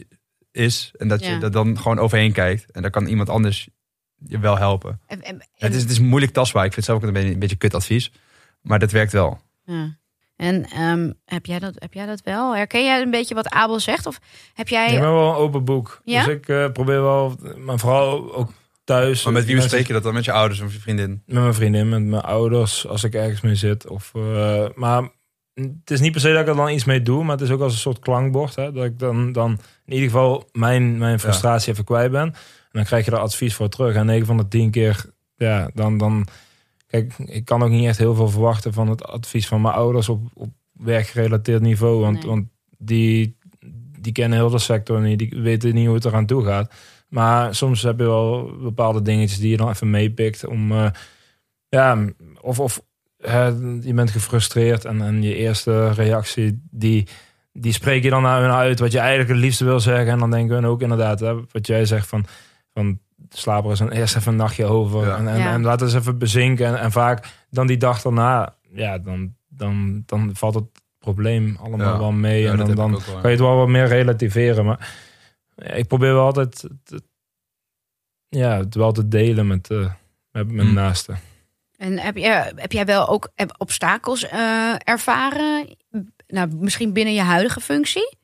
[0.52, 0.92] is.
[0.98, 2.72] En dat je er dan gewoon overheen kijkt.
[2.72, 3.70] En dan kan iemand anders
[4.16, 5.02] je wel helpen.
[5.08, 6.66] En, en, Het, is, het is moeilijk tastbaar.
[6.66, 8.12] Ik vind het zelf ook een beetje, een beetje kut advies.
[8.62, 9.40] Maar dat werkt wel.
[9.66, 10.00] ja.
[10.42, 12.56] En ehm, heb, jij dat, heb jij dat wel?
[12.56, 14.06] Herken jij een beetje wat Abel zegt?
[14.06, 14.20] Of
[14.54, 14.94] heb jij...
[14.94, 16.02] Ik ben wel een open boek.
[16.04, 16.26] Ja?
[16.26, 18.52] Dus ik eh, probeer wel, maar vooral ook
[18.84, 19.24] thuis.
[19.24, 20.14] Maar met wie bespreek je dat dan?
[20.14, 21.24] Met je ouders of je vriendin?
[21.26, 23.88] Met mijn vriendin, met mijn ouders, als ik ergens mee zit.
[23.88, 25.10] Of, eh, maar
[25.54, 27.52] het is niet per se dat ik er dan iets mee doe, maar het is
[27.52, 28.56] ook als een soort klankbord.
[28.56, 29.52] Hè, dat ik dan, dan
[29.86, 32.22] in ieder geval mijn, mijn frustratie even kwijt ben.
[32.22, 32.34] En
[32.72, 33.96] dan krijg je er advies voor terug.
[33.96, 36.28] En 9 van de 10 keer, ja, dan, dan...
[36.92, 40.10] Kijk, ik kan ook niet echt heel veel verwachten van het advies van mijn ouders
[40.10, 42.00] op, op werkgerelateerd niveau.
[42.00, 42.26] Want, Nee.
[42.26, 43.38] want die,
[44.00, 46.74] die kennen heel de sector niet, die weten niet hoe het eraan toe gaat.
[47.08, 50.72] Maar soms heb je wel bepaalde dingetjes die je dan even meepikt om...
[50.72, 50.90] eh,
[51.70, 52.06] ja,
[52.42, 52.82] of, of
[53.82, 57.08] je bent gefrustreerd en, en je eerste reactie, die,
[57.54, 60.08] die spreek je dan naar hun uit wat je eigenlijk het liefste wil zeggen.
[60.14, 62.26] En dan denken hun ook inderdaad, hè, wat jij zegt van,
[62.74, 63.00] van
[63.36, 65.06] slaap er eens een, eerst even een nachtje over.
[65.08, 65.18] Ja.
[65.18, 65.54] En, en, Ja.
[65.54, 66.66] en laat eens even bezinken.
[66.66, 70.66] En, en vaak dan die dag daarna, ja, dan, dan, dan valt het
[71.00, 71.98] probleem allemaal Ja.
[72.00, 72.42] wel mee.
[72.42, 74.66] Ja, en dan, kan je het wel wat meer relativeren.
[74.66, 74.94] Maar
[75.56, 76.64] ja, ik probeer wel altijd
[78.30, 79.92] ja, het wel te delen met, eh
[80.32, 80.76] met mijn Hmm.
[80.76, 81.18] naasten.
[81.78, 85.76] En heb, je, heb jij wel ook obstakels eh, ervaren?
[86.28, 88.18] Nou, misschien binnen je huidige functie?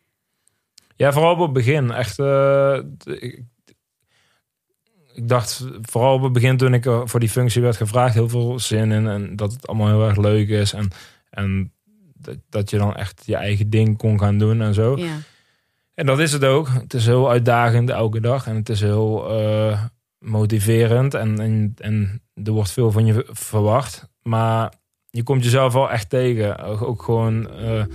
[0.96, 1.92] Ja, vooral op het begin.
[1.92, 3.42] Echt, eh, ik,
[5.18, 8.30] ik dacht vooral op het begin toen ik er voor die functie werd gevraagd, heel
[8.30, 9.08] veel zin in.
[9.08, 10.74] En dat het allemaal heel erg leuk is.
[10.74, 10.90] En,
[11.30, 11.74] en
[12.14, 14.98] dat, dat je dan echt je eigen ding kon gaan doen en zo.
[14.98, 15.18] Ja.
[15.94, 16.70] En dat is het ook.
[16.70, 18.48] Het is heel uitdagend elke dag.
[18.48, 19.84] En het is heel eh,
[20.20, 21.14] motiverend.
[21.14, 24.10] En, en, en er wordt veel van je verwacht.
[24.22, 24.74] Maar
[25.10, 26.58] je komt jezelf wel echt tegen.
[26.58, 27.50] Ook, ook gewoon...
[27.52, 27.86] eh,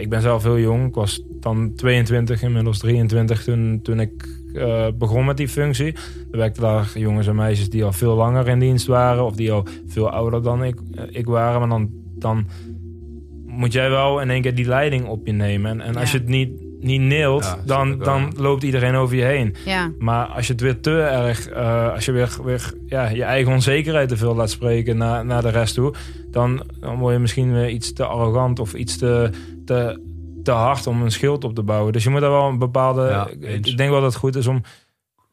[0.00, 0.88] ik ben zelf heel jong.
[0.88, 5.94] Ik was dan 22, inmiddels 23 toen, toen ik eh, begon met die functie.
[6.30, 9.24] Er werkten daar jongens en meisjes die al veel langer in dienst waren.
[9.24, 11.60] Of die al veel ouder dan ik, eh, ik waren.
[11.60, 12.46] Maar dan, dan
[13.46, 15.70] moet jij wel in één keer die leiding op je nemen.
[15.70, 19.24] En, en als je het niet, niet neelt, Ja, dan, dan loopt iedereen over je
[19.24, 19.54] heen.
[19.64, 19.92] ja.
[19.98, 23.52] Maar als je het weer te erg, eh, als je weer, weer ja, je eigen
[23.52, 25.94] onzekerheid te veel laat spreken naar, naar de rest toe,
[26.30, 29.30] dan, dan word je misschien weer iets te arrogant of iets te,
[29.64, 30.00] te,
[30.42, 31.92] te hard om een schild op te bouwen.
[31.92, 33.02] Dus je moet daar wel een bepaalde.
[33.08, 34.62] Ja, ik- denk wel dat het goed is om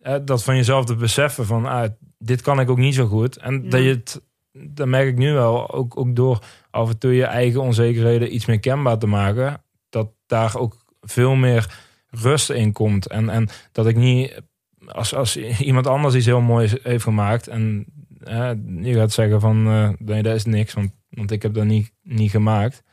[0.02, 3.38] eh, dat van jezelf te beseffen van ah, dit kan ik ook niet zo goed.
[3.38, 3.70] En Ja.
[3.70, 6.40] dat je het, dat merk ik nu wel, ook, ook door
[6.70, 11.36] af en toe je eigen onzekerheden iets meer kenbaar te maken, dat daar ook veel
[11.36, 13.08] meer rust in komt.
[13.08, 14.42] En, en dat ik niet,
[14.88, 17.86] als, als iemand anders iets heel moois heeft gemaakt en
[18.24, 21.66] eh, je gaat zeggen van eh, nee, dat is niks, want, want ik heb dat
[21.66, 22.84] niet, niet gemaakt,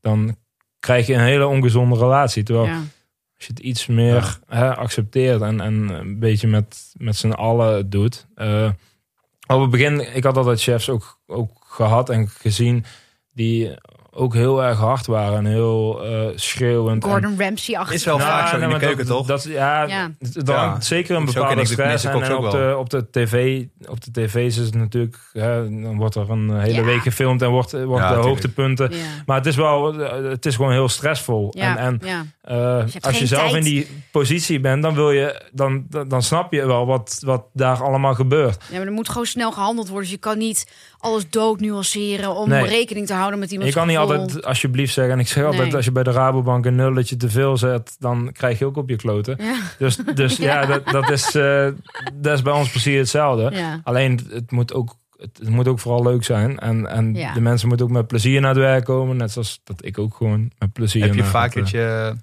[0.00, 0.36] dan
[0.80, 2.42] krijg je een hele ongezonde relatie.
[2.42, 2.76] Terwijl ja.
[3.36, 7.90] als je het iets meer hè, accepteert en, en een beetje met, met z'n allen
[7.90, 8.26] doet.
[8.34, 8.70] Eh,
[9.46, 12.84] op het begin, ik had altijd chefs ook, ook gehad en gezien
[13.32, 13.74] die
[14.20, 17.04] ook heel erg hard waren en heel eh, schreeuwend.
[17.04, 17.94] en- Gordon Ramsay-achtig.
[17.94, 19.26] Is wel Nou, vaak zo nee, in de keuken, dat, toch?
[19.26, 20.10] Dat, ja, Ja.
[20.18, 20.80] dan, Ja.
[20.80, 22.04] zeker een bepaalde stress.
[22.04, 25.96] En, op, ook de, op de tv, op de tv's is het natuurlijk, hè, dan
[25.96, 26.84] wordt er een hele Ja.
[26.84, 28.90] week gefilmd en wordt, wordt Ja, de hoogtepunten.
[28.92, 28.96] Ja.
[29.26, 31.48] Maar het is wel, eh, het is gewoon heel stressvol.
[31.56, 33.54] Ja, En, en eh, als je zelf tijd.
[33.54, 37.44] in die positie bent, dan wil je, dan, dan, dan snap je wel wat, wat
[37.52, 38.64] daar allemaal gebeurt.
[38.70, 40.04] ja, maar er moet gewoon snel gehandeld worden.
[40.04, 40.66] Dus je kan niet
[40.98, 42.64] alles dood nuanceren om Nee.
[42.66, 45.14] rekening te houden met Je iemands kan niet altijd alsjeblieft zeggen.
[45.14, 45.76] En ik zeg altijd, Nee.
[45.76, 48.88] als je bij de Rabobank een nulletje te veel zet, dan krijg je ook op
[48.88, 49.36] je kloten.
[49.40, 49.54] Ja.
[49.78, 51.66] Dus, dus ja, dat, dat, is, eh,
[52.14, 53.56] dat is bij ons precies hetzelfde.
[53.56, 53.80] Ja.
[53.84, 56.58] Alleen het moet ook, het, moet ook vooral leuk zijn.
[56.58, 57.32] En, en Ja.
[57.32, 59.16] de mensen moeten ook met plezier naar het werk komen.
[59.16, 62.14] Net zoals dat ik ook gewoon met plezier Heb je vaak het, dat je...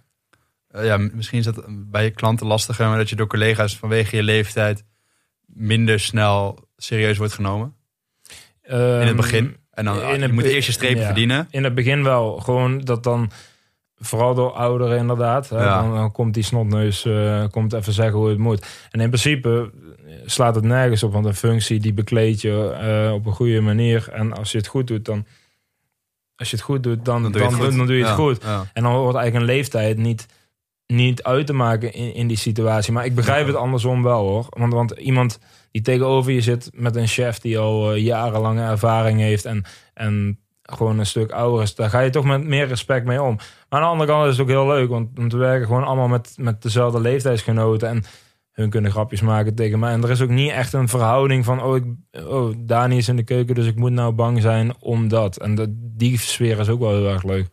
[0.78, 4.16] eh, ja, misschien is dat bij je klanten lastiger, maar dat je door collega's vanwege
[4.16, 4.84] je leeftijd
[5.46, 7.76] minder snel serieus wordt genomen
[8.64, 8.76] in
[9.08, 9.56] het begin.
[9.72, 11.06] En dan in je het moet eerst je strepen ja.
[11.06, 11.48] verdienen.
[11.50, 12.38] In het begin wel.
[12.38, 13.32] Gewoon dat dan,
[13.98, 15.50] vooral door ouderen inderdaad.
[15.50, 15.82] Hè, Ja.
[15.82, 18.68] dan, dan komt die snotneus eh, komt even zeggen hoe het moet.
[18.92, 19.72] En in principe
[20.06, 21.14] eh, slaat het nergens op.
[21.14, 24.10] Want een functie die bekleed je op een goede manier.
[24.12, 25.26] En als je het goed doet, dan...
[26.36, 27.78] Als je het goed doet, dan, dan, Dan doe je het goed.
[27.78, 28.44] dan doe je het Ja, goed.
[28.44, 28.66] ja.
[28.74, 30.26] En dan wordt eigenlijk een leeftijd niet,
[30.88, 32.94] niet uit te maken in, in die situatie.
[32.94, 34.46] Maar ik begrijp het andersom wel hoor.
[34.50, 35.40] Want, want iemand
[35.72, 40.40] die tegenover je zit met een chef die al eh, jarenlange ervaring heeft en, en
[40.62, 43.36] gewoon een stuk ouder is, daar ga je toch met meer respect mee om.
[43.36, 45.84] Maar aan de andere kant is het ook heel leuk, want, want we werken gewoon
[45.84, 47.90] allemaal met, met dezelfde leeftijdsgenoten.
[47.90, 48.04] En
[48.52, 49.92] hun kunnen grapjes maken tegen mij.
[49.92, 51.84] En er is ook niet echt een verhouding van, oh, ik,
[52.28, 55.38] oh Dani is in de keuken, dus ik moet nou bang zijn om dat.
[55.38, 57.48] En die sfeer is ook wel heel erg leuk.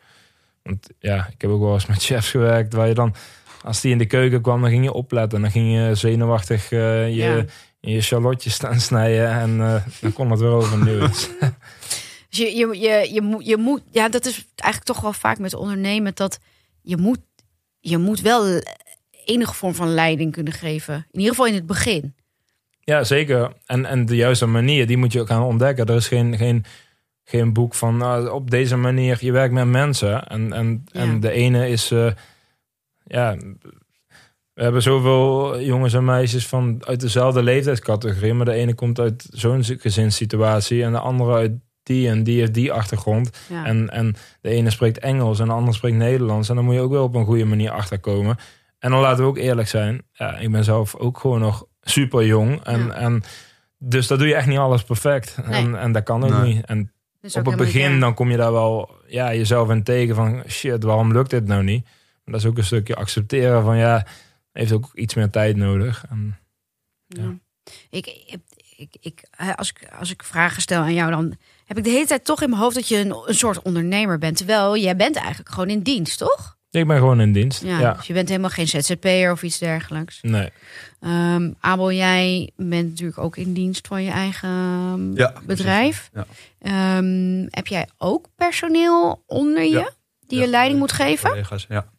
[0.65, 3.15] Want ja, ik heb ook wel eens met chefs gewerkt waar je dan,
[3.63, 5.41] als die in de keuken kwam, dan ging je opletten.
[5.41, 7.45] Dan ging je zenuwachtig eh, je, Ja.
[7.81, 11.09] je shallotjes staan snijden en eh, dan kon het weer overnieuw.
[12.29, 15.39] Dus je, je, je, je, moet, je moet, ja, dat is eigenlijk toch wel vaak
[15.39, 16.39] met ondernemen dat
[16.83, 17.19] je moet,
[17.81, 18.63] je moet wel
[19.25, 20.95] enige vorm van leiding kunnen geven.
[20.95, 22.15] In ieder geval in het begin.
[22.81, 23.53] Ja, zeker.
[23.67, 25.87] En, en de juiste manier, die moet je ook gaan ontdekken.
[25.87, 26.65] Er is geen, geen,
[27.25, 29.19] geen boek van nou, op deze manier.
[29.21, 30.27] Je werkt met mensen.
[30.27, 31.01] En, en, Ja.
[31.01, 31.91] en de ene is...
[31.91, 32.11] eh,
[33.05, 33.37] ja,
[34.53, 38.35] we hebben zoveel jongens en meisjes van uit dezelfde leeftijdscategorie.
[38.35, 40.85] Maar de ene komt uit zo'n gezinssituatie.
[40.85, 43.31] En de andere uit die en die heeft die achtergrond.
[43.49, 43.65] Ja.
[43.65, 46.49] En, en de ene spreekt Engels en de ander spreekt Nederlands.
[46.49, 48.37] En dan moet je ook wel op een goede manier achterkomen.
[48.79, 50.03] En dan laten we ook eerlijk zijn.
[50.13, 52.61] Ja, ik ben zelf ook gewoon nog super jong.
[52.65, 52.93] En, Ja.
[52.93, 53.23] en
[53.79, 55.39] dus dat doe je echt niet alles perfect.
[55.45, 56.55] En, en dat kan ook Nee.
[56.55, 56.65] niet.
[56.67, 56.93] En
[57.25, 60.83] Op het niet begin dan kom je daar wel ja, jezelf in tegen van shit,
[60.83, 61.85] waarom lukt dit nou niet?
[61.85, 64.07] Maar dat is ook een stukje accepteren van ja,
[64.53, 66.05] heeft ook iets meer tijd nodig.
[66.11, 66.39] En,
[67.07, 67.35] Ja.
[67.91, 68.41] Ik, ik,
[68.77, 71.91] ik, ik, hè, als, ik, als ik vragen stel aan jou, dan heb ik de
[71.91, 74.37] hele tijd toch in mijn hoofd dat je een, een soort ondernemer bent.
[74.37, 76.57] Terwijl jij bent eigenlijk gewoon in dienst, toch?
[76.71, 77.63] ik ben gewoon in dienst.
[77.63, 80.19] Ja, Ja, Dus je bent helemaal geen ZZP'er of iets dergelijks.
[80.23, 80.51] nee.
[81.05, 86.11] Ehm Abel, jij bent natuurlijk ook in dienst van je eigen ehm, Ja, bedrijf.
[86.13, 86.31] precies.
[86.59, 89.91] Ehm, heb jij ook personeel onder je Ja.
[90.27, 91.31] die Ja, je leiding ja, moet geven?
[91.31, 91.93] Collega's, ja.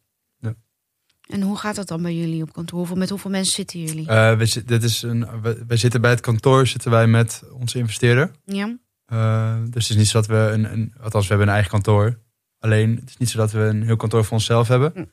[1.26, 2.98] En hoe gaat dat dan bij jullie op kantoor?
[2.98, 4.08] Met hoeveel mensen zitten jullie?
[4.08, 7.78] Eh, we, dit is een, we, wij zitten bij het kantoor zitten wij met onze
[7.78, 8.32] investeerder.
[8.46, 8.78] ja.
[9.06, 11.72] Eh, dus het is niet zo dat we een, een, althans we hebben een eigen
[11.72, 12.20] kantoor.
[12.60, 14.92] Alleen het is niet zo dat we een heel kantoor voor onszelf hebben.
[14.94, 15.04] Hm.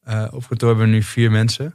[0.00, 1.74] Eh, op kantoor hebben we nu vier mensen.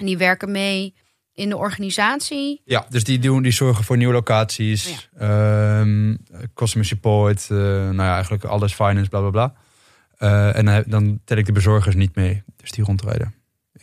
[0.00, 0.94] Eh, En die werken mee
[1.32, 2.62] in de organisatie.
[2.64, 6.16] ja, dus die, doen, die zorgen voor nieuwe locaties, ehm,
[6.54, 9.54] customer support, eh, nou ja, eigenlijk alles finance, bla bla bla.
[10.16, 13.34] Eh, en dan, tel ik de bezorgers niet mee, dus die rondrijden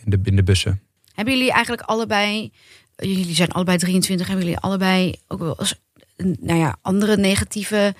[0.04, 0.82] in de, in de bussen.
[1.14, 2.52] Hebben jullie eigenlijk allebei,
[2.96, 5.74] jullie zijn allebei 23, hebben jullie allebei ook wel eens,
[6.16, 7.94] een, nou ja, andere negatieve,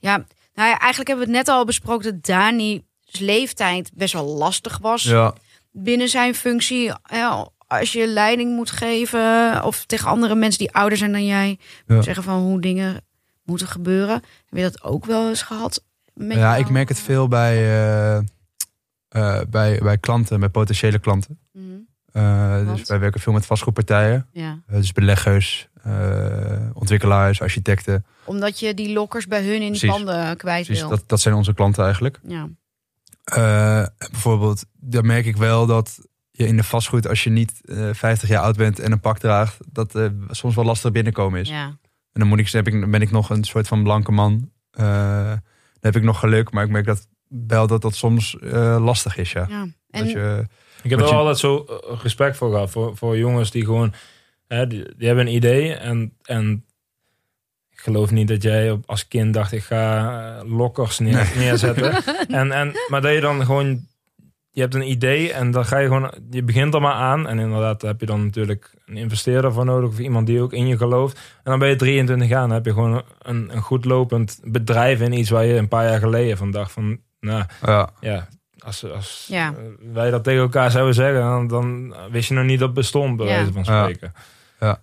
[0.00, 0.16] ja,
[0.54, 4.78] nou ja, eigenlijk hebben we het net al besproken dat Dani's leeftijd best wel lastig
[4.78, 5.34] was Ja,
[5.70, 6.92] binnen zijn functie.
[7.10, 11.58] Ja, als je leiding moet geven of tegen andere mensen die ouder zijn dan jij,
[11.86, 12.02] Ja.
[12.02, 13.00] zeggen van hoe dingen
[13.44, 14.14] moeten gebeuren.
[14.14, 15.84] Heb je dat ook wel eens gehad?
[16.14, 16.60] Met ja jou?
[16.64, 21.38] ik merk het veel bij, eh, eh, bij, bij klanten, bij potentiële klanten.
[21.52, 21.64] Mhm,
[22.12, 24.26] Eh, dus wij werken veel met vastgoedpartijen.
[24.32, 25.68] Ja, dus beleggers,
[26.72, 28.04] ontwikkelaars, architecten.
[28.24, 29.90] omdat je die lokkers bij hun in Precies.
[29.90, 30.90] panden kwijt Precies, wil.
[30.90, 32.20] dat, dat zijn onze klanten eigenlijk.
[32.26, 32.48] Ja.
[34.10, 35.98] Bijvoorbeeld, daar merk ik wel dat
[36.36, 39.18] je in de vastgoed, als je niet eh 50 jaar oud bent en een pak
[39.18, 41.48] draagt, dat eh, soms wel lastig binnenkomen is.
[41.48, 41.64] ja.
[42.12, 44.50] En dan moet ik, heb ik, ben ik nog een soort van blanke man.
[44.70, 44.84] Eh,
[45.30, 45.40] dan
[45.80, 47.08] heb ik nog geluk, maar ik merk dat
[47.46, 49.32] wel dat dat soms eh, lastig is.
[49.32, 49.46] Ja.
[49.48, 49.66] ja.
[49.90, 50.46] En je,
[50.82, 51.64] Ik heb er je- altijd zo
[52.02, 52.70] respect voor gehad.
[52.70, 53.92] Voor, voor jongens die gewoon...
[54.46, 56.64] Hè, die, die hebben een idee en, en
[57.70, 61.92] ik geloof niet dat jij op, als kind dacht, ik ga eh, lokkers neer, neerzetten.
[62.40, 63.86] en, en, maar dat je dan gewoon,
[64.54, 67.28] je hebt een idee en dan ga je gewoon, je begint er maar aan.
[67.28, 70.66] En inderdaad heb je dan natuurlijk een investeerder voor nodig of iemand die ook in
[70.66, 71.16] je gelooft.
[71.16, 74.40] En dan ben je 23 jaar en dan heb je gewoon een, een goed lopend
[74.44, 77.90] bedrijf in iets waar je een paar jaar geleden van dacht van, nou Ja.
[78.00, 79.54] ja, als, als Ja.
[79.92, 83.26] wij dat tegen elkaar zouden zeggen, dan, dan wist je nog niet dat bestond, bij
[83.26, 83.34] Ja.
[83.34, 84.12] wijze van spreken.
[84.60, 84.80] Ja.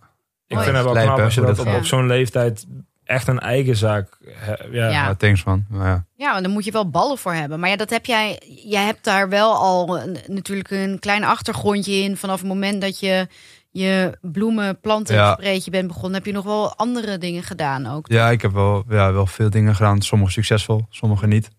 [0.48, 0.64] Ik Mooi.
[0.70, 2.66] vind het wel knap als je dat dat op, op zo'n leeftijd
[3.04, 4.90] echt een eigen zaak ja, Ja.
[4.90, 5.66] Ja, thanks man.
[5.72, 6.06] Ja.
[6.16, 7.60] Ja, want dan moet je wel ballen voor hebben.
[7.60, 8.42] Maar ja, dat heb jij.
[8.66, 12.18] Jij hebt daar wel al een, natuurlijk een klein achtergrondje in.
[12.18, 13.28] Vanaf het moment dat je
[13.72, 15.34] je bloemen, planten, Ja.
[15.34, 18.08] spreetje bent begonnen, heb je nog wel andere dingen gedaan ook.
[18.08, 20.02] ja, ik heb wel, ja, wel veel dingen gedaan.
[20.02, 21.50] Sommige succesvol, sommige niet.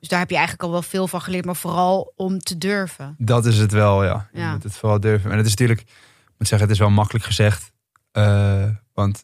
[0.00, 3.14] Dus daar heb je eigenlijk al wel veel van geleerd, maar vooral om te durven.
[3.18, 4.28] Dat is het wel, ja.
[4.32, 4.52] Je Ja.
[4.52, 5.30] moet het vooral durven.
[5.30, 5.86] En het is natuurlijk, ik
[6.38, 7.72] moet zeggen, het is wel makkelijk gezegd.
[8.12, 9.22] Eh, want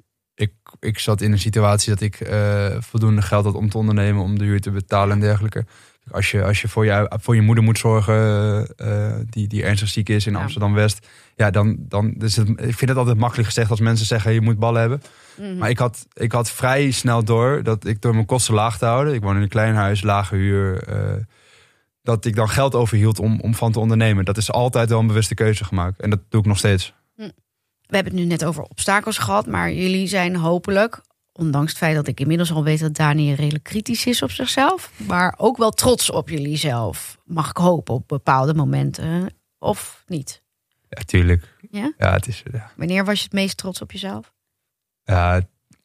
[0.81, 4.38] ik, zat in een situatie dat ik eh, voldoende geld had om te ondernemen, om
[4.38, 5.64] de huur te betalen en dergelijke.
[6.11, 8.17] Als je, als je voor, je voor je moeder moet zorgen,
[8.77, 10.38] eh, die, die ernstig ziek is in Ja.
[10.41, 11.07] Amsterdam-West.
[11.37, 14.41] Ja, dan, dan is het, ik vind het altijd makkelijk gezegd als mensen zeggen, je
[14.41, 15.03] moet ballen hebben.
[15.38, 15.57] Mhm.
[15.57, 18.85] Maar ik had, ik had vrij snel door dat ik door mijn kosten laag te
[18.85, 19.14] houden.
[19.14, 20.83] Ik woon in een klein huis, lage huur.
[20.83, 20.97] eh,
[22.03, 24.25] dat ik dan geld overhield om, om van te ondernemen.
[24.25, 26.01] Dat is altijd wel een bewuste keuze gemaakt.
[26.01, 26.95] En dat doe ik nog steeds.
[27.88, 31.01] We hebben het nu net over obstakels gehad, maar jullie zijn hopelijk,
[31.33, 34.92] ondanks het feit dat ik inmiddels al weet dat Dani redelijk kritisch is op zichzelf,
[35.07, 37.18] maar ook wel trots op jullie zelf.
[37.24, 40.42] Mag ik hopen op bepaalde momenten of niet?
[40.88, 41.57] Ja, tuurlijk.
[41.70, 41.92] Ja?
[41.98, 44.33] Ja, het is, ja, Wanneer was je het meest trots op jezelf?
[45.05, 45.40] ja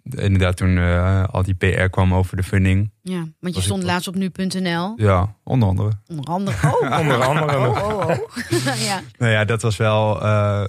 [0.09, 2.91] inderdaad toen eh, al die PR kwam over de funding.
[3.01, 4.93] Ja, want je stond laatst op nu.nl.
[4.95, 5.91] Ja, onder andere.
[6.07, 6.57] Onder andere.
[6.67, 8.85] Oh, Onder andere oh, oh, oh.
[8.89, 9.01] ja.
[9.17, 10.21] Nou ja, dat was wel...
[10.21, 10.63] eh,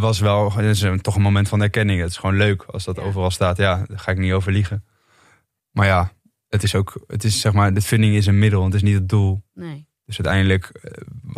[0.00, 2.00] was wel het is een- toch een moment van erkenning.
[2.00, 3.02] Het is gewoon leuk als dat Ja.
[3.02, 3.56] overal staat.
[3.56, 4.84] Ja, daar ga ik niet over liegen.
[5.70, 6.12] Maar ja,
[6.48, 7.04] het is ook...
[7.06, 8.64] Het is zeg maar, de funding is een middel.
[8.64, 9.42] Het is niet het doel.
[9.54, 9.86] Nee.
[10.04, 10.90] Dus uiteindelijk, eh,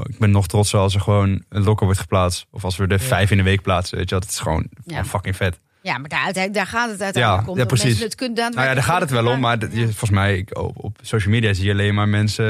[0.09, 2.46] ik ben nog trots als er gewoon een lokker wordt geplaatst.
[2.51, 2.99] Of als we er Ja.
[2.99, 3.96] vijf in de week plaatsen.
[3.99, 5.05] Weet je, dat is gewoon, Ja.
[5.05, 5.61] fucking vet.
[5.83, 7.59] Ja, maar daar, daar gaat het uiteindelijk Ja, om.
[7.59, 7.87] ja, precies.
[7.87, 9.40] mensen Het kunnen Nou ja, daar gaat het wel om.
[9.40, 12.44] Maar volgens mij, op social media zie je alleen maar mensen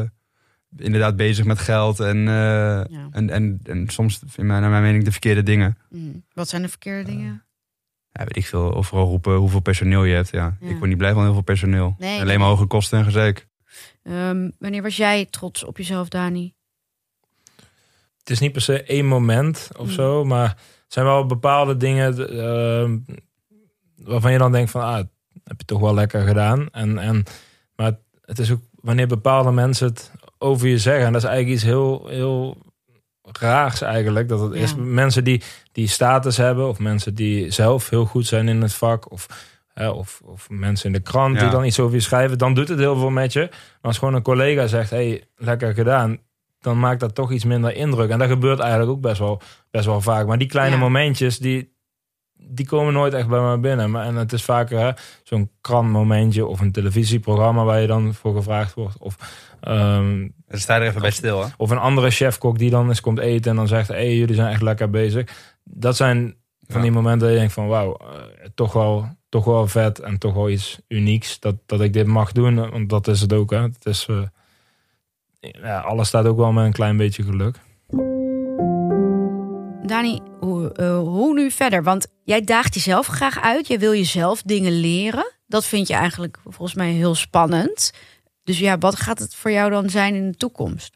[0.00, 0.08] eh,
[0.76, 2.00] inderdaad bezig met geld.
[2.00, 2.24] En, eh,
[2.88, 3.08] Ja.
[3.10, 5.78] en, en, en soms, in mijn, naar mijn mening, de verkeerde dingen.
[5.90, 6.24] Mm.
[6.32, 7.44] Wat zijn de verkeerde dingen?
[8.12, 10.30] Ja, weet ik veel, overal roepen hoeveel personeel je hebt.
[10.30, 10.56] Ja.
[10.60, 10.68] Ja.
[10.68, 11.94] Ik word niet blij van heel veel personeel.
[11.98, 13.46] Nee, alleen maar hoge kosten en gezeik.
[14.02, 16.54] Ehm, wanneer was jij trots op jezelf, Dani?
[18.18, 19.92] Het is niet per se één moment of Mm.
[19.92, 20.56] zo, maar er
[20.88, 22.98] zijn wel bepaalde dingen ehm,
[23.96, 25.06] waarvan je dan denkt van, ah, dat
[25.44, 26.68] heb je toch wel lekker gedaan.
[26.70, 27.22] En, en,
[27.76, 31.06] maar het, het is ook wanneer bepaalde mensen het over je zeggen.
[31.06, 32.56] En dat is eigenlijk iets heel, heel
[33.38, 34.28] raars eigenlijk.
[34.28, 34.60] Dat het Ja.
[34.60, 38.74] is mensen die, die status hebben of mensen die zelf heel goed zijn in het
[38.74, 39.26] vak of...
[39.74, 42.68] hè, of, of mensen in de krant die dan iets over je schrijven, dan doet
[42.68, 43.40] het heel veel met je.
[43.50, 46.18] Maar als gewoon een collega zegt, hey, lekker gedaan,
[46.60, 48.10] dan maakt dat toch iets minder indruk.
[48.10, 50.26] En dat gebeurt eigenlijk ook best wel, best wel vaak.
[50.26, 50.80] Maar die kleine Ja.
[50.82, 51.75] momentjes, die,
[52.38, 53.90] die komen nooit echt bij me binnen.
[53.90, 58.74] Maar, en het is vaker zo'n krantmomentje of een televisieprogramma waar je dan voor gevraagd
[58.74, 58.98] wordt.
[58.98, 59.16] Of,
[59.60, 61.48] Dan sta je er even bij stil, hè?
[61.56, 64.34] of een andere chefkok die dan eens komt eten en dan zegt, hé, hey, jullie
[64.34, 65.30] zijn echt lekker bezig.
[65.64, 66.34] Dat zijn
[66.66, 66.82] van Ja.
[66.82, 68.06] die momenten dat je denkt van, wauw, eh,
[68.54, 72.32] toch, wel, toch wel vet en toch wel iets unieks dat, dat ik dit mag
[72.32, 72.70] doen.
[72.70, 73.60] Want dat is het ook, hè.
[73.62, 74.22] Het is, eh,
[75.40, 77.56] ja, alles staat ook wel met een klein beetje geluk.
[79.86, 81.82] Dani, hoe, eh, hoe nu verder?
[81.82, 83.66] Want jij daagt jezelf graag uit.
[83.66, 85.32] Je wil jezelf dingen leren.
[85.46, 87.92] Dat vind je eigenlijk volgens mij heel spannend.
[88.44, 90.94] Dus ja, wat gaat het voor jou dan zijn in de toekomst?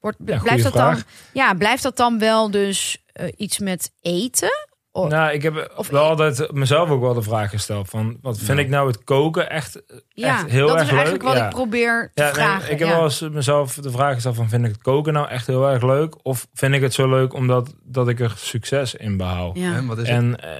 [0.00, 4.67] Wordt, Ja, blijft, dat dan, ja, blijft dat dan wel dus eh, iets met eten?
[4.98, 5.08] Oh.
[5.08, 8.58] Nou, ik heb Of- wel altijd mezelf ook wel de vraag gesteld van, wat vind
[8.58, 8.64] Ja.
[8.64, 11.32] ik nou het koken echt, Ja, echt heel dat erg is eigenlijk leuk?
[11.32, 11.48] wat Ja.
[11.48, 12.72] ik probeer te Ja, nee, vragen.
[12.72, 12.94] ik heb ja.
[12.94, 15.82] wel eens mezelf de vraag gesteld van, vind ik het koken nou echt heel erg
[15.82, 16.14] leuk?
[16.22, 19.50] Of vind ik het zo leuk omdat dat ik er succes in behaal?
[19.54, 19.74] Ja.
[19.74, 20.16] En wat is het?
[20.16, 20.50] En eh,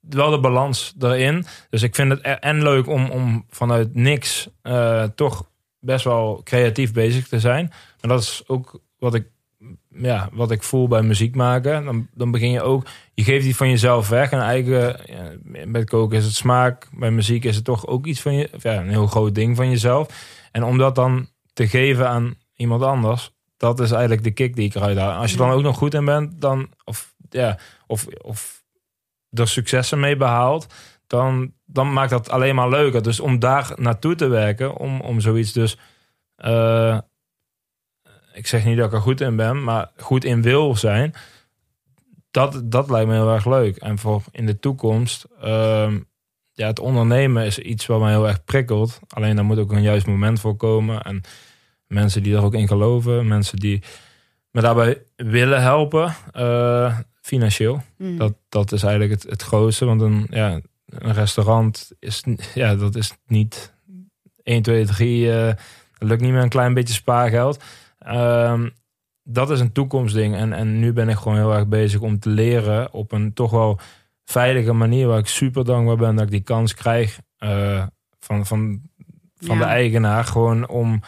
[0.00, 1.44] wel de balans erin.
[1.70, 6.40] Dus ik vind het e- en leuk om, om vanuit niks eh, toch best wel
[6.44, 7.72] creatief bezig te zijn.
[8.00, 9.26] En dat is ook wat ik,
[9.94, 11.84] ja, wat ik voel bij muziek maken.
[11.84, 14.30] Dan, dan begin je ook, je geeft iets van jezelf weg.
[14.30, 15.30] En eigen, ja,
[15.66, 16.88] bij koken is het smaak.
[16.92, 19.70] Bij muziek is het toch ook iets van je, ja, een heel groot ding van
[19.70, 20.08] jezelf.
[20.52, 24.64] En om dat dan te geven aan iemand anders, dat is eigenlijk de kick die
[24.66, 25.20] ik eruit haal.
[25.20, 28.62] Als je dan ook nog goed in bent, dan, of ja, of, of
[29.30, 30.74] er successen mee behaalt,
[31.06, 33.02] dan, dan maakt dat alleen maar leuker.
[33.02, 35.78] Dus om daar naartoe te werken, om, om zoiets dus.
[36.36, 36.98] eh,
[38.32, 41.14] ik zeg niet dat ik er goed in ben, maar goed in wil zijn.
[42.30, 43.76] dat, dat lijkt me heel erg leuk.
[43.76, 45.98] En voor in de toekomst, ehm,
[46.52, 49.00] ja, het ondernemen is iets wat mij heel erg prikkelt.
[49.08, 51.02] Alleen daar moet ook een juist moment voor komen.
[51.02, 51.20] En
[51.86, 53.82] mensen die er ook in geloven, mensen die
[54.50, 57.82] me daarbij willen helpen, eh, financieel.
[57.96, 58.18] Mm.
[58.18, 59.84] Dat, dat is eigenlijk het, het grootste.
[59.84, 62.24] Want een, ja, een restaurant is,
[62.54, 63.72] ja, dat is niet
[64.42, 65.32] 1, 2, 3.
[65.32, 65.54] eh
[66.00, 67.62] dat lukt niet met een klein beetje spaargeld.
[68.00, 68.68] Ehm,
[69.22, 70.36] dat is een toekomstding.
[70.36, 73.50] En, en nu ben ik gewoon heel erg bezig om te leren op een toch
[73.50, 73.78] wel
[74.24, 75.06] veilige manier.
[75.06, 77.82] Waar ik super dankbaar ben dat ik die kans krijg eh,
[78.20, 78.80] van, van,
[79.38, 79.62] van Ja.
[79.64, 80.24] de eigenaar.
[80.24, 81.00] Gewoon om.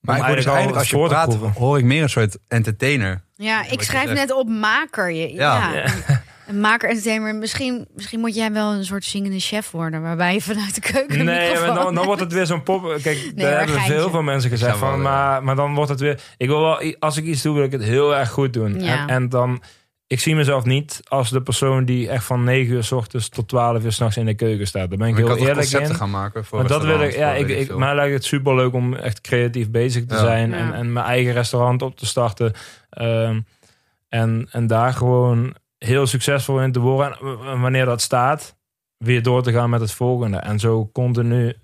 [0.00, 3.22] Maar om ik hoor dus eigenlijk als je praat, hoor ik meer een soort entertainer.
[3.34, 5.10] Ja, ik schrijf net op maker.
[5.12, 5.72] Je, Ja.
[5.74, 5.84] ja.
[6.50, 7.34] Een maker entertainer.
[7.34, 10.02] Misschien, misschien moet jij wel een soort zingende chef worden.
[10.02, 11.24] Waarbij je vanuit de keuken.
[11.24, 12.82] Nee, microfoon- maar dan, dan wordt het weer zo'n pop.
[13.02, 13.92] Kijk, daar hebben geintje.
[13.94, 15.02] veel van mensen gezegd van.
[15.02, 16.20] Maar, maar dan wordt het weer.
[16.36, 18.80] Ik wil wel, als ik iets doe, wil ik het heel erg goed doen.
[18.80, 18.98] Ja.
[19.02, 19.62] En, en dan.
[20.06, 23.48] Ik zie mezelf niet als de persoon die echt van 9 uur s ochtends tot
[23.48, 24.88] 12 uur s'nachts in de keuken staat.
[24.88, 25.96] Daar ben ik Maar ik heel toch eerlijk concepten in.
[25.96, 28.72] gaan maken voor Maar dat wil ik, ja, ik, ik, mij lijkt het super leuk
[28.72, 30.20] om echt creatief bezig te Ja.
[30.20, 30.56] zijn Ja.
[30.56, 32.52] en, en mijn eigen restaurant op te starten.
[32.90, 33.40] Ehm,
[34.08, 37.18] en, en daar gewoon heel succesvol in te worden.
[37.20, 38.56] En w- wanneer dat staat,
[38.96, 40.36] weer door te gaan met het volgende.
[40.36, 41.54] En zo continu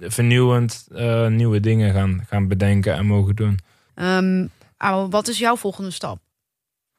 [0.00, 3.58] vernieuwend eh, nieuwe dingen gaan, gaan bedenken en mogen doen.
[3.94, 4.46] Ehm,
[4.76, 6.18] Abo, wat is jouw volgende stap?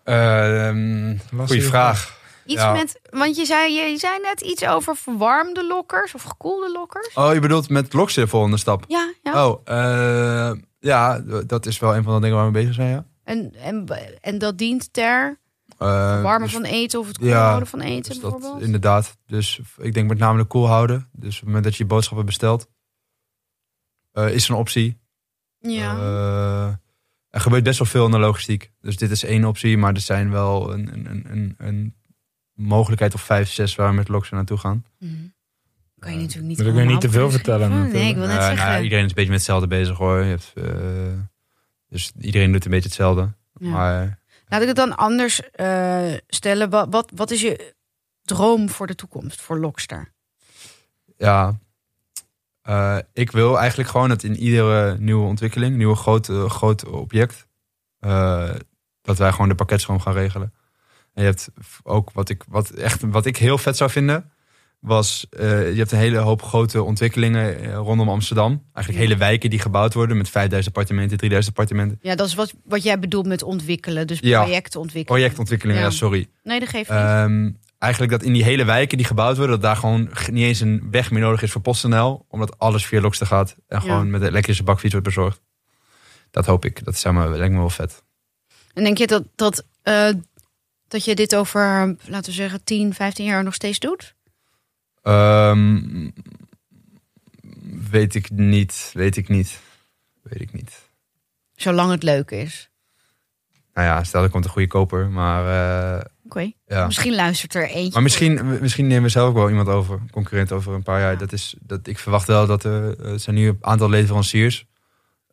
[0.03, 2.21] Ehm, goeie vraag.
[2.45, 2.71] Iets Ja.
[2.73, 7.13] met, want je zei, je zei net iets over verwarmde lokkers of gekoelde lokkers.
[7.13, 8.83] Oh, je bedoelt met Lokse de volgende stap?
[8.87, 9.47] Ja, ja.
[9.47, 12.89] Oh, eh, ja, dat is wel een van de dingen waar we mee bezig zijn,
[12.89, 13.05] ja.
[13.23, 13.85] En, en,
[14.21, 15.39] en dat dient ter
[15.77, 18.63] Eh, warmen dus- van eten of het koel ja, houden van eten dus dat bijvoorbeeld.
[18.65, 19.17] inderdaad.
[19.25, 21.09] Dus ik denk met name de koel houden.
[21.11, 22.67] Dus op het moment dat je je boodschappen bestelt,
[24.11, 24.97] eh, is er een optie.
[25.59, 25.97] ja.
[25.97, 26.73] Eh,
[27.29, 28.71] er gebeurt best wel veel in de logistiek.
[28.81, 31.95] Dus dit is één optie, maar er zijn wel een, een, een- een, een
[32.53, 34.85] mogelijkheid of vijf, zes waar we met Lokse naartoe gaan.
[34.99, 35.11] Mhm.
[35.99, 38.45] Kan je natuurlijk niet ik weer niet te veel vertellen, Nee, ik wil net Eh,
[38.45, 38.67] zeggen.
[38.69, 40.19] nou, iedereen is een beetje met hetzelfde bezig hoor.
[40.23, 41.19] Je hebt, eh,
[41.87, 43.33] dus iedereen doet een beetje hetzelfde.
[43.53, 43.69] Ja.
[43.69, 46.69] Maar Laat ik het dan anders eh, stellen.
[46.69, 47.73] Wat, wat, wat is je
[48.21, 50.13] droom voor de toekomst, voor Lokster?
[51.17, 51.59] ja,
[52.61, 57.47] eh, ik wil eigenlijk gewoon dat in iedere nieuwe ontwikkeling, nieuwe grote, groot object,
[57.99, 58.49] eh,
[59.01, 60.53] dat wij gewoon de pakketstroom gaan regelen.
[61.13, 61.49] En je hebt
[61.83, 64.32] ook wat ik, wat echt, wat ik heel vet zou vinden,
[64.83, 68.63] was eh, je hebt een hele hoop grote ontwikkelingen eh, rondom Amsterdam.
[68.73, 71.99] Eigenlijk hele wijken die gebouwd worden met 5000 appartementen, 3000 appartementen.
[72.01, 74.07] Ja, dat is wat, wat jij bedoelt met ontwikkelen.
[74.07, 75.05] Dus ontwikkelen.
[75.05, 75.93] Projectontwikkelingen, ja, Ja.
[75.93, 76.27] sorry.
[76.43, 76.99] Nee, dat geeft niet.
[76.99, 80.59] Ehm, eigenlijk dat in die hele wijken die gebouwd worden, dat daar gewoon niet eens
[80.59, 82.25] een weg meer nodig is voor PostNL.
[82.29, 85.41] Omdat alles via Lokster gaat en gewoon met de elektrische bakfiets wordt bezorgd.
[86.31, 86.85] Dat hoop ik.
[86.85, 88.03] Dat zou me, lijkt me wel vet.
[88.73, 90.09] En denk je dat, dat, eh,
[90.87, 94.15] dat je dit over, laten we zeggen, 10, 15 jaar nog steeds doet?
[95.03, 96.09] Ehm,
[97.91, 98.91] weet ik niet.
[98.93, 99.59] Weet ik niet.
[100.21, 100.89] Weet ik niet.
[101.55, 102.71] Zolang het leuk is.
[103.73, 105.09] Nou ja, stel er komt een goede koper.
[105.09, 105.45] Maar,
[105.99, 106.51] eh, Oké.
[106.65, 106.85] ja.
[106.85, 107.91] Misschien luistert er eentje.
[107.93, 109.99] maar misschien, misschien nemen we zelf ook wel iemand over.
[110.11, 111.11] Concurrent over een paar jaar.
[111.11, 111.17] Ja.
[111.17, 114.65] Dat is, dat, ik verwacht wel dat er, er zijn nu een aantal leveranciers.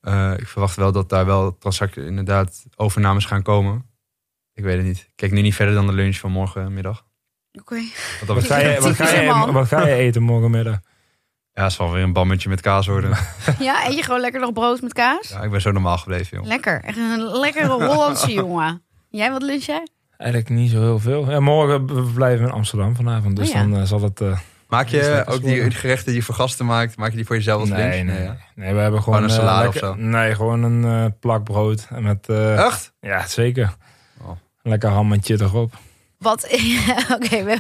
[0.01, 3.87] Eh, ik verwacht wel dat daar wel straks inderdaad overnames gaan komen.
[4.55, 4.99] Ik weet het niet.
[4.99, 7.07] Ik kijk nu niet verder dan de lunch van morgenmiddag.
[7.53, 7.81] Oké.
[8.27, 9.53] Wat ga, je, wat, ga Typische je, man.
[9.53, 10.79] wat ga je eten morgenmiddag?
[11.53, 13.11] Ja, het zal weer een bammetje met kaas worden.
[13.59, 15.29] Ja, eet je gewoon lekker nog brood met kaas?
[15.29, 16.47] ja, ik ben zo normaal gebleven, joh.
[16.47, 16.81] Lekker.
[16.85, 18.83] Echt een lekkere Hollandse jongen.
[19.09, 19.87] Jij wat lunch jij?
[20.17, 21.31] Eigenlijk niet zo heel veel.
[21.31, 21.85] Ja, morgen
[22.15, 23.37] blijven we in Amsterdam vanavond.
[23.37, 23.61] Dus Oh ja.
[23.61, 24.21] dan eh, zal het...
[24.21, 24.39] eh,
[24.69, 27.61] Maak je ook die gerechten die je voor gasten maakt, maak je die voor jezelf
[27.61, 28.11] als nee, lunch?
[28.17, 28.37] nee, ja.
[28.55, 28.75] nee.
[28.75, 29.23] we hebben gewoon...
[29.23, 30.01] een eh, salade of lekker- zo?
[30.03, 31.87] Nee, gewoon een eh, plak brood.
[31.99, 32.93] Met, eh, Echt?
[33.01, 33.77] ja, zeker.
[34.23, 34.31] Oh.
[34.63, 35.73] Lekker hammetje erop.
[36.21, 36.45] Wat?
[37.17, 37.59] Oké, we,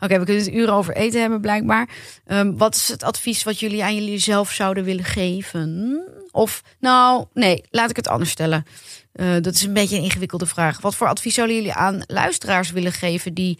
[0.00, 1.88] we kunnen het uren over eten hebben blijkbaar.
[2.24, 6.00] Ehm, wat is het advies wat jullie aan jullie zelf zouden willen geven?
[6.30, 8.64] Of, nou, nee, laat ik het anders stellen.
[9.12, 10.80] Eh, dat is een beetje een ingewikkelde vraag.
[10.80, 13.58] Wat voor advies zouden jullie aan luisteraars willen geven die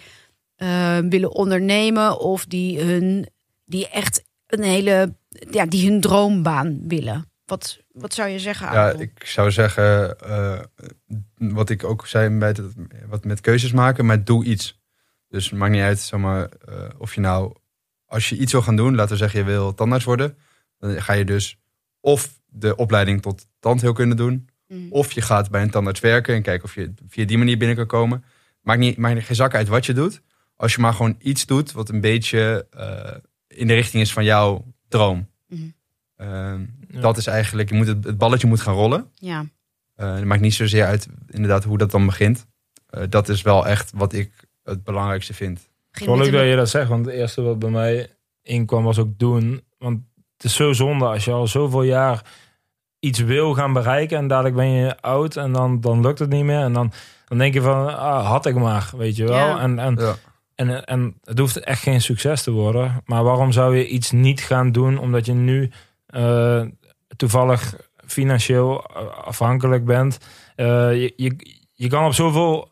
[0.57, 3.29] eh, willen ondernemen of die hun,
[3.65, 5.15] die echt een hele,
[5.51, 7.32] ja, die hun droombaan willen?
[7.53, 8.73] Wat, wat zou je zeggen?
[8.73, 10.61] Ja, ik zou zeggen, eh,
[11.35, 12.61] wat ik ook zei het,
[13.09, 14.81] wat met keuzes maken, maar doe iets.
[15.29, 17.55] Dus het maakt niet uit zeg maar, eh, of je nou,
[18.07, 20.37] als je iets wil gaan doen, laten we zeggen je wil tandarts worden,
[20.79, 21.59] dan ga je dus
[22.01, 24.87] of de opleiding tot tandheelkunde doen, Mm.
[24.91, 27.77] of je gaat bij een tandarts werken en kijken of je via die manier binnen
[27.77, 28.25] kan komen.
[28.61, 30.23] Maakt, niet, maakt geen zak uit wat je doet,
[30.57, 34.25] als je maar gewoon iets doet wat een beetje eh, in de richting is van
[34.25, 35.32] jouw droom.
[36.23, 37.01] Ehm, Ja.
[37.01, 39.11] Dat is eigenlijk, je moet het, het balletje moet gaan rollen.
[39.15, 39.45] Ja,
[39.95, 42.47] Eh, het maakt niet zozeer uit inderdaad hoe dat dan begint.
[42.87, 44.31] eh, dat is wel echt wat ik
[44.65, 45.69] het belangrijkste vind.
[45.91, 48.11] Wel leuk dat je dat zegt, want het eerste wat bij mij
[48.43, 49.63] inkwam was ook doen.
[49.79, 50.01] Want
[50.37, 52.23] het is zo zonde als je al zoveel jaar
[53.01, 56.45] iets wil gaan bereiken en dadelijk ben je oud en dan, dan lukt het niet
[56.45, 56.61] meer.
[56.61, 56.93] En dan,
[57.29, 59.37] dan denk je van, ah, had ik maar, weet je wel.
[59.37, 59.59] Ja.
[59.61, 60.15] En, en, Ja.
[60.55, 63.03] en, en het hoeft echt geen succes te worden.
[63.05, 65.71] Maar waarom zou je iets niet gaan doen omdat je nu
[66.13, 66.63] eh,
[67.17, 67.75] toevallig
[68.07, 68.87] financieel
[69.25, 70.19] afhankelijk bent?
[70.57, 70.67] Eh,
[71.01, 71.37] je, je,
[71.73, 72.71] je kan op zoveel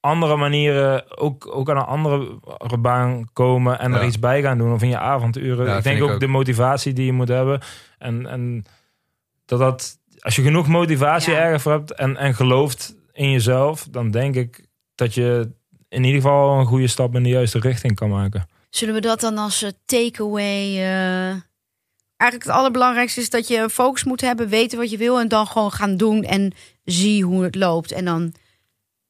[0.00, 4.72] andere manieren ook, ook aan een andere baan komen en er iets bij gaan doen
[4.72, 5.66] of in je avonduren.
[5.66, 6.20] Ja, ik denk ik ook, ook.
[6.20, 7.60] de motivatie die je moet hebben.
[7.98, 8.64] En, en
[9.44, 11.38] dat dat, als je genoeg motivatie Ja.
[11.38, 15.50] ergens voor hebt en, en gelooft in jezelf, dan denk ik dat je
[15.88, 18.48] in ieder geval een goede stap in de juiste richting kan maken.
[18.70, 20.76] Zullen we dat dan als eh, takeaway...
[20.76, 21.36] eh,
[22.20, 25.28] Eigenlijk het allerbelangrijkste is dat je een focus moet hebben, weten wat je wil en
[25.28, 26.52] dan gewoon gaan doen en
[26.84, 27.92] zie hoe het loopt.
[27.92, 28.32] En dan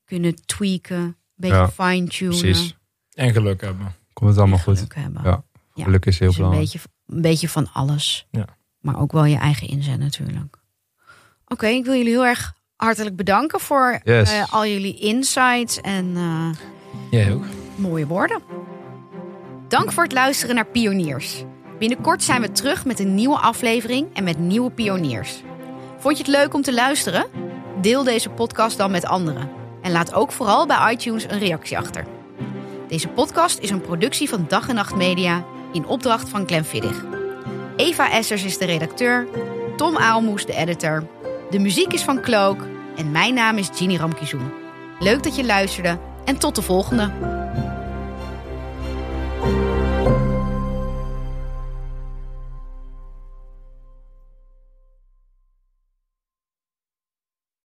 [0.05, 2.39] kunnen tweaken, een beetje Ja, fine-tunen.
[2.39, 2.77] Precies.
[3.15, 3.95] En geluk hebben.
[4.13, 4.77] Komt het allemaal goed.
[4.77, 5.23] Geluk hebben.
[5.25, 5.43] Ja,
[5.75, 5.85] Ja.
[5.85, 6.73] Geluk is heel Dus een, belangrijk.
[6.73, 8.27] beetje, een beetje van alles.
[8.31, 8.45] Ja.
[8.81, 10.57] Maar ook wel je eigen inzet natuurlijk.
[11.47, 14.33] Oké, ik wil jullie heel erg hartelijk bedanken voor Yes.
[14.33, 16.51] eh, al jullie insights en eh,
[17.11, 17.45] Jij ook.
[17.77, 18.43] mooie woorden.
[19.69, 21.45] Dank voor het luisteren naar Pioniers.
[21.81, 25.43] Binnenkort zijn we terug met een nieuwe aflevering en met nieuwe pioniers.
[25.99, 27.27] Vond je het leuk om te luisteren?
[27.81, 29.51] Deel deze podcast dan met anderen.
[29.83, 32.05] En laat ook vooral bij iTunes een reactie achter.
[32.89, 37.05] Deze podcast is een productie van Dag en Nacht Media in opdracht van Clem Viddig.
[37.77, 39.27] Eva Essers is de redacteur,
[39.77, 41.07] Tom Aalmoes de editor.
[41.51, 42.67] De muziek is van Cloak
[42.97, 44.53] en mijn naam is Ginny Ramkizoen.
[44.99, 47.39] Leuk dat je luisterde en tot de volgende.